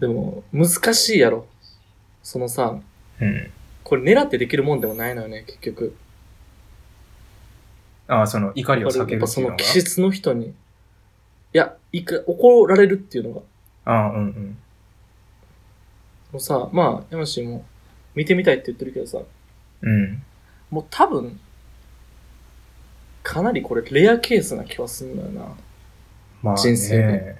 [0.00, 1.46] でも、難しいやろ。
[2.22, 2.78] そのさ、
[3.20, 3.50] うん。
[3.84, 5.96] これ狙ってできるもんでもないのよね、結局。
[8.08, 10.52] ああ、その怒りを避けるっていうのの気質の人に、い
[11.52, 13.40] や、いか、怒られるっていうのが。
[13.92, 14.58] ああ、うんうん。
[16.32, 17.64] もうさ、まあ、山氏も
[18.14, 19.18] 見てみたいって言ってるけどさ、
[19.82, 20.22] うん。
[20.70, 21.38] もう多分、
[23.22, 25.54] かなりこれレアケースな気はするんだよな。
[26.42, 27.36] まあ、ね、人生で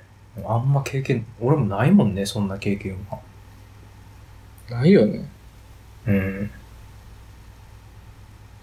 [0.46, 3.20] あんま経験、俺もないもんね、そんな経験は。
[4.70, 5.28] ないよね。
[6.06, 6.50] うん。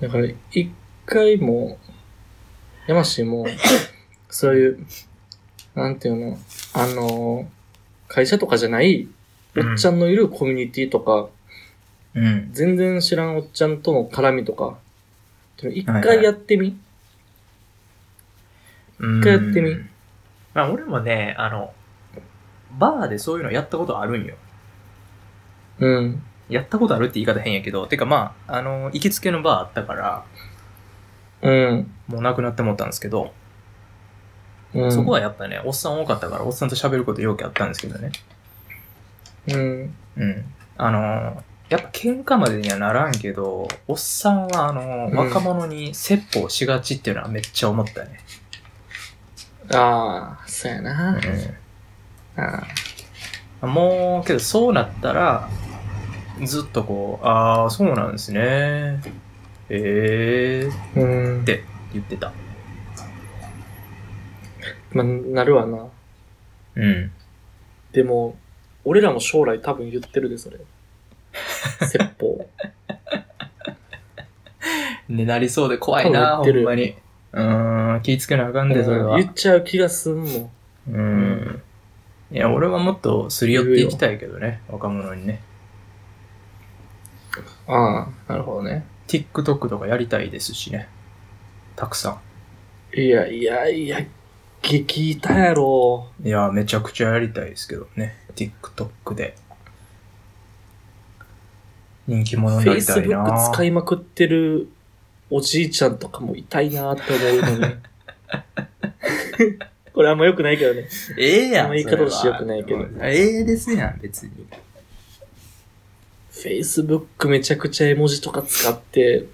[0.01, 0.71] だから、一
[1.11, 1.77] 回も、
[2.87, 3.45] 山氏も、
[4.29, 4.85] そういう、
[5.75, 6.37] なんていうの、
[6.73, 7.49] あの、
[8.07, 9.09] 会社とかじゃない、
[9.57, 11.27] おっちゃんのいるコミュニティとか、
[12.13, 12.49] うん。
[12.53, 14.75] 全然知らんおっちゃんとの絡みとか、っ
[15.57, 16.79] ていうの一はいはい回やってみ、
[18.99, 19.75] 一回やってみ？
[20.53, 21.73] まあ俺もね、あの、
[22.77, 24.35] バーでそういうのやったことあるんよ。
[25.79, 26.23] うん。
[26.49, 30.25] やったことあるって言い方変やけど、てかまあ、あの、行きつけのバーあったから、
[31.41, 31.91] うん。
[32.07, 33.33] もうなくなって思ったんですけど、
[34.73, 34.91] うん。
[34.91, 38.11] そこはやっぱね、おっさん多かったから、おっさんと喋ることよくあったんですけどね。
[39.47, 39.93] うん。
[40.17, 40.45] うん。
[40.77, 48.19] あの、やっぱ喧嘩までにはならんけど、おっさんはあの、うん若者に説法しがちっていうのはめっちゃ思ったね。
[49.73, 51.17] ああ、そうやな。
[51.17, 51.19] あ
[52.37, 52.67] あ
[53.63, 53.69] うん。
[53.69, 55.49] もう、けどそうなったら、
[56.43, 59.01] ずっとこう、ああ、そうなんですね。
[59.73, 61.41] ええー、うん。
[61.43, 61.63] って
[61.93, 62.33] 言ってた。
[64.91, 65.87] まあ、なるわな。
[66.75, 67.11] うん。
[67.93, 68.35] でも、
[68.83, 70.57] 俺らも将来多分言ってるで、それ。
[71.87, 72.49] 説法。
[75.07, 76.95] ね、なりそうで怖いな、ほんまに。
[77.31, 79.17] うーん、気ぃつけなあかんで、それは。
[79.17, 80.51] 言っちゃう気がすんもん。
[80.91, 81.61] うん。
[82.31, 85.41] いや、俺はもっとすり寄っていきたいけどね、若者にね。
[87.67, 88.85] ああ、なるほどね。
[89.11, 90.87] TikTok とかやりたいですしね。
[91.75, 92.21] たくさ
[92.93, 93.99] いやいやいや、
[94.61, 96.07] 激痛やろ。
[96.23, 96.27] ん。
[96.27, 98.15] いや、めちゃくちゃやりたいですけどね。
[98.35, 99.35] TikTok で。
[102.07, 104.69] 人気者になりたいな Facebook 使いまくってる
[105.29, 107.75] おじいちゃんとかも痛いなって思うのに。
[109.93, 110.87] これあんま良くないけどね。
[111.17, 111.65] ええやん。
[111.65, 114.31] あんま言い方として良くないけどええですやん、別に。
[116.31, 119.25] Facebook めちゃくちゃ絵文字とか使って、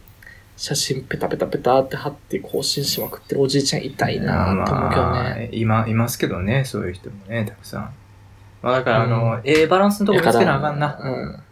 [0.57, 5.49] 写真ペタペタペタって貼って更新しまくってるおじいちゃん痛いなって思うけどまあね。
[5.51, 7.93] 今、いますけどね、そういう人もね、たくさん。
[8.63, 10.99] まあだから、あの、うんええバランスのとこ見つけなあかんな。
[10.99, 11.43] うん。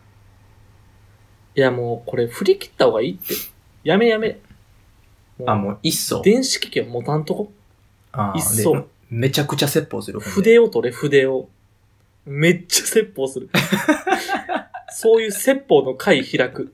[1.57, 3.35] いやもうこれ振り切った方がいいって。
[3.83, 4.39] やめやめ。
[5.45, 6.21] あ、もう一層。
[6.23, 7.51] 電子機器は持たんとこ。
[8.11, 10.19] あー一層でめちゃくちゃ説法する。
[10.19, 11.47] 筆を取れ、筆を。
[12.25, 13.49] めっちゃ説法する。
[14.97, 16.73] そういう説法の回開く。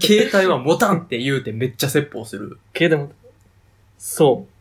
[0.00, 2.58] 携帯は持たんって言うてめっちゃ説法する。
[2.72, 3.12] けども、
[3.98, 4.52] そう。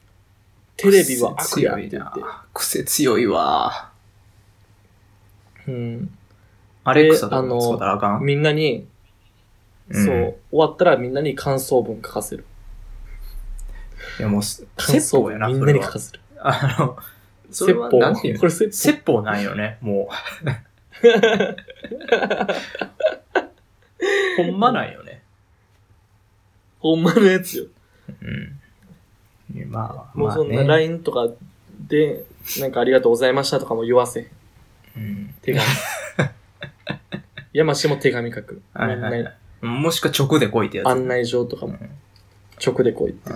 [0.78, 2.20] テレビは悪やって癖強い言って。
[2.20, 2.46] な。
[2.54, 3.92] 癖強いわ。
[5.68, 6.16] うん。
[6.84, 8.24] アレクサとあのか使ったらあかん？
[8.24, 8.86] みんなに、
[9.90, 12.46] うんそう、終わったらみんなに感想文書かせる。
[14.20, 16.20] いやもうす、感説法やな、想文みんそれはなに書かせる。
[16.38, 16.98] あの、
[17.50, 17.90] それは。
[17.90, 18.40] なんていうの？
[18.42, 18.94] これ説法。
[18.94, 20.10] 説法なんよね、も
[20.46, 20.50] う。
[24.38, 25.22] ほんまなんよね。
[26.80, 27.66] ほんまのやつよ。
[28.22, 28.60] うん。
[29.56, 31.28] いやまあ、もうそんなまあね LINE とか
[31.88, 32.26] で、
[32.60, 34.30] なんかありがとうございましたとかも言わせ。
[34.96, 35.34] うん。
[35.42, 35.66] 手紙。
[37.54, 38.62] 山氏も手紙書く。
[38.74, 39.34] はいはい。
[39.62, 40.88] もしくは直で来いってやつ。
[40.88, 41.78] 案内状とかも
[42.64, 43.32] 直で来いって。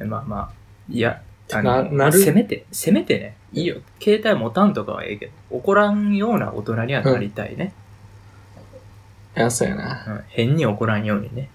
[0.00, 0.08] うん。
[0.08, 0.52] まあまあ、
[0.88, 1.20] いや、あ
[1.62, 3.76] なの、なるせめて、せめてね、いいよ。
[4.00, 7.72] 携帯持たんとかはええけど、怒らんような大人にはなりたいね。
[9.36, 10.04] いや、そうやな。
[10.06, 11.48] うん変に怒らんようにね。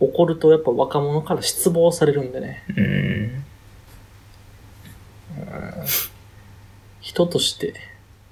[0.00, 2.64] 怒るとやっぱ若者から失望されるんでね。
[2.76, 3.44] うん。
[7.00, 7.74] 人として、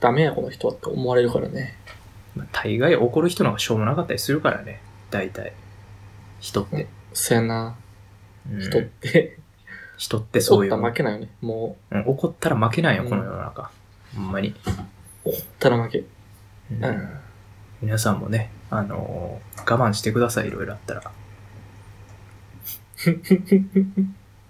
[0.01, 1.76] ダメやこの人はって思われるからね。
[2.34, 4.80] まあ大概怒る人の方がしょうもなかったりするからね。
[5.11, 5.53] 大体。
[6.40, 6.88] 人って。
[7.12, 7.76] そうやな。
[8.49, 9.38] うん人って、
[9.97, 11.28] 人ってそういう怒ったら負けないよね。
[11.41, 13.70] もうん怒ったら負けないよ、うんこの世の中。
[14.14, 14.49] ほんまに。
[14.49, 15.99] う、怒ったら負け。
[15.99, 17.09] うんうん。
[17.82, 21.03] 皆さんもね、あのー我慢してください、いろいろあったら。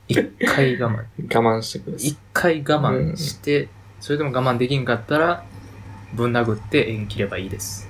[0.09, 1.05] 一回我慢。
[1.43, 2.19] 我慢してください一。
[2.33, 3.69] 回我慢して、
[4.01, 5.45] それでも我慢できんかったら、
[6.15, 7.89] ぶん殴って縁切ればいいです。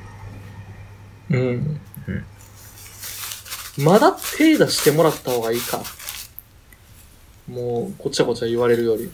[1.30, 1.80] うん。
[3.84, 5.82] まだ手出してもらった方がいいか。
[7.48, 9.10] もう、ごちゃごちゃ言われるより。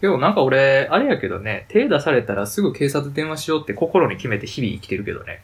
[0.00, 5.42] でもなんか俺、あれやけどね、手出されたらすぐ警察電話しようって心に決めて日々生きてるけどね。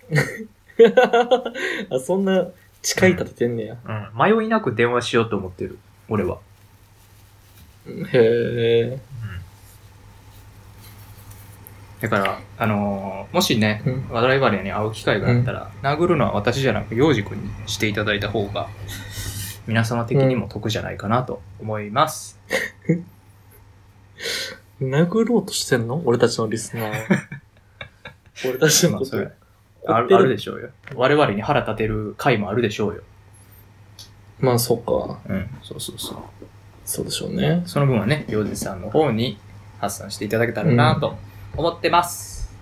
[1.91, 2.49] あ、そんな、
[2.83, 3.77] 誓い立ててんねや。
[3.85, 4.39] うん。
[4.39, 5.79] 迷いなく電話しようと思ってる。
[6.09, 6.39] 俺は。
[7.87, 8.99] へえ。
[12.03, 18.69] だから、あのーもしね、うん我々に会う機会があったら、殴るのは私じゃなく、洋二君にしていただいた方が、
[19.69, 22.39] 皆様的にも得じゃないかなと思います。
[24.83, 26.03] 殴ろうとしてんの？
[26.05, 26.93] 俺たちのリスナーを。
[28.51, 29.37] 俺たちのまあ、ことそれ、怒って
[29.87, 30.71] るあるあるでしょうよ。
[30.97, 33.03] 我々に腹立てる回もあるでしょうよ。
[34.41, 35.21] まあ、そうか。
[35.29, 36.17] うん、そうそうそう。
[36.85, 37.63] そうでしょうね。
[37.67, 39.39] その分はね、洋二さんの方に
[39.81, 41.17] 発散していただけたらなと
[41.57, 42.55] 思ってます。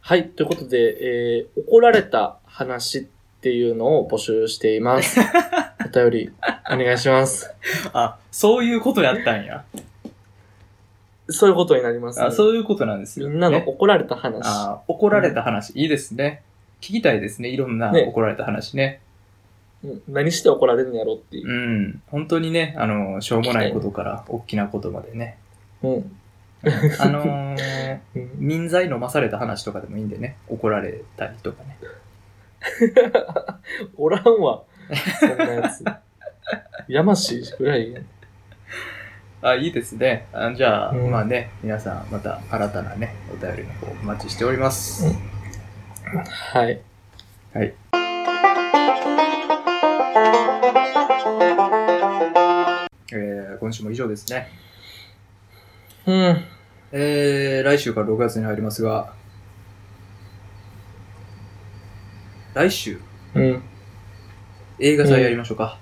[0.00, 0.28] はい。
[0.28, 3.02] ということで、えー、怒られた話っ
[3.40, 5.20] ていうのを募集しています。
[5.86, 6.32] お便り、
[6.70, 7.54] お願いします。
[7.92, 9.64] あ、そういうことやったんや。
[11.28, 12.26] そういうことになります、ね。
[12.26, 13.28] あ、そういうことなんですよ。
[13.28, 14.42] みんなのね怒られた話。
[14.44, 16.42] あ怒られた話、いいですね。
[16.80, 17.48] 聞きたいですね。
[17.48, 19.00] いろんなね怒られた話ね。
[19.04, 19.10] うん
[20.08, 21.52] 何して怒られるんやろっていうう。
[21.52, 22.02] ん。
[22.08, 25.38] 本当にね、あの、しょうもないことから大きなことまでね。
[25.82, 26.19] うん。
[26.98, 30.36] あのー、うん民剤飲まされた話とかでもいいんでね。
[30.48, 31.78] 怒られたりとかね。
[33.96, 34.62] おらんわ。
[35.20, 35.84] そんなやつ。
[36.88, 38.00] やましいぐらいや。
[39.42, 40.26] あ、いいですね。
[40.32, 45.06] あじゃあ、うんまあね、皆さんまた新たなね、お便りの方お待ちしております。
[45.06, 45.30] うん
[46.12, 46.80] はい。
[47.54, 47.74] はい。
[53.12, 54.48] えー、今週も以上ですね。
[56.06, 56.44] うん。
[56.92, 59.12] えー、来週から6月に入りますが、
[62.54, 63.00] 来週、
[63.34, 63.62] うん。
[64.80, 65.78] 映画祭やりましょうか。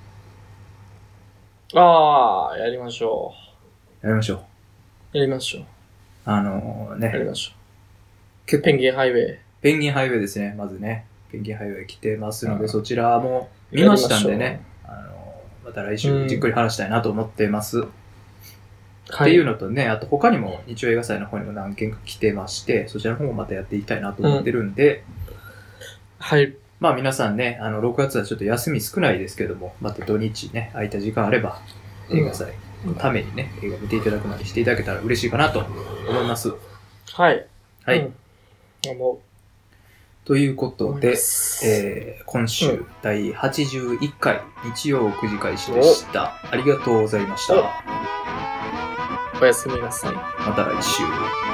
[1.75, 3.33] ああ、やりましょ
[4.03, 4.39] やりましょう。
[5.14, 5.19] う。
[5.19, 5.64] やりましょう。
[6.25, 7.53] あのー、ね、やりましょ
[8.47, 8.62] 結う。
[8.62, 9.39] ペンギンハイウェイ。
[9.62, 11.07] ペンギンハイウェイですね、まずね。
[11.31, 17.81] ペンギンハイウェイ来てますので、うんそちらも見ましたんでね、あのー、また来うん週じっくり話したいなと思ってます。
[17.81, 17.89] はい。
[19.15, 25.05] っていうのとね、あと他にも日曜映画祭の方にも何件か来てまして、そちらの方もまたやっていきたいなと思ってるんで、
[26.19, 26.55] はい。
[26.81, 31.61] まあ皆さんね、あの、6月はちょっと休み少ないですけども、また土日ね、空いた時間あれば、
[32.11, 32.53] 映画祭
[32.85, 36.53] のためにね、映画見ていただくなりしていただけたら嬉しいかなと思います。
[37.13, 37.47] はい。
[37.85, 38.01] はい。
[38.01, 38.15] うん。
[38.91, 39.21] 思
[40.25, 40.73] というこう。
[40.73, 41.17] とで
[41.65, 46.35] えー、今週、うん第81回日曜9時開始でした。
[46.51, 48.58] ありがとうございました。
[49.41, 50.14] おやすみなさい。
[50.14, 51.47] また来週。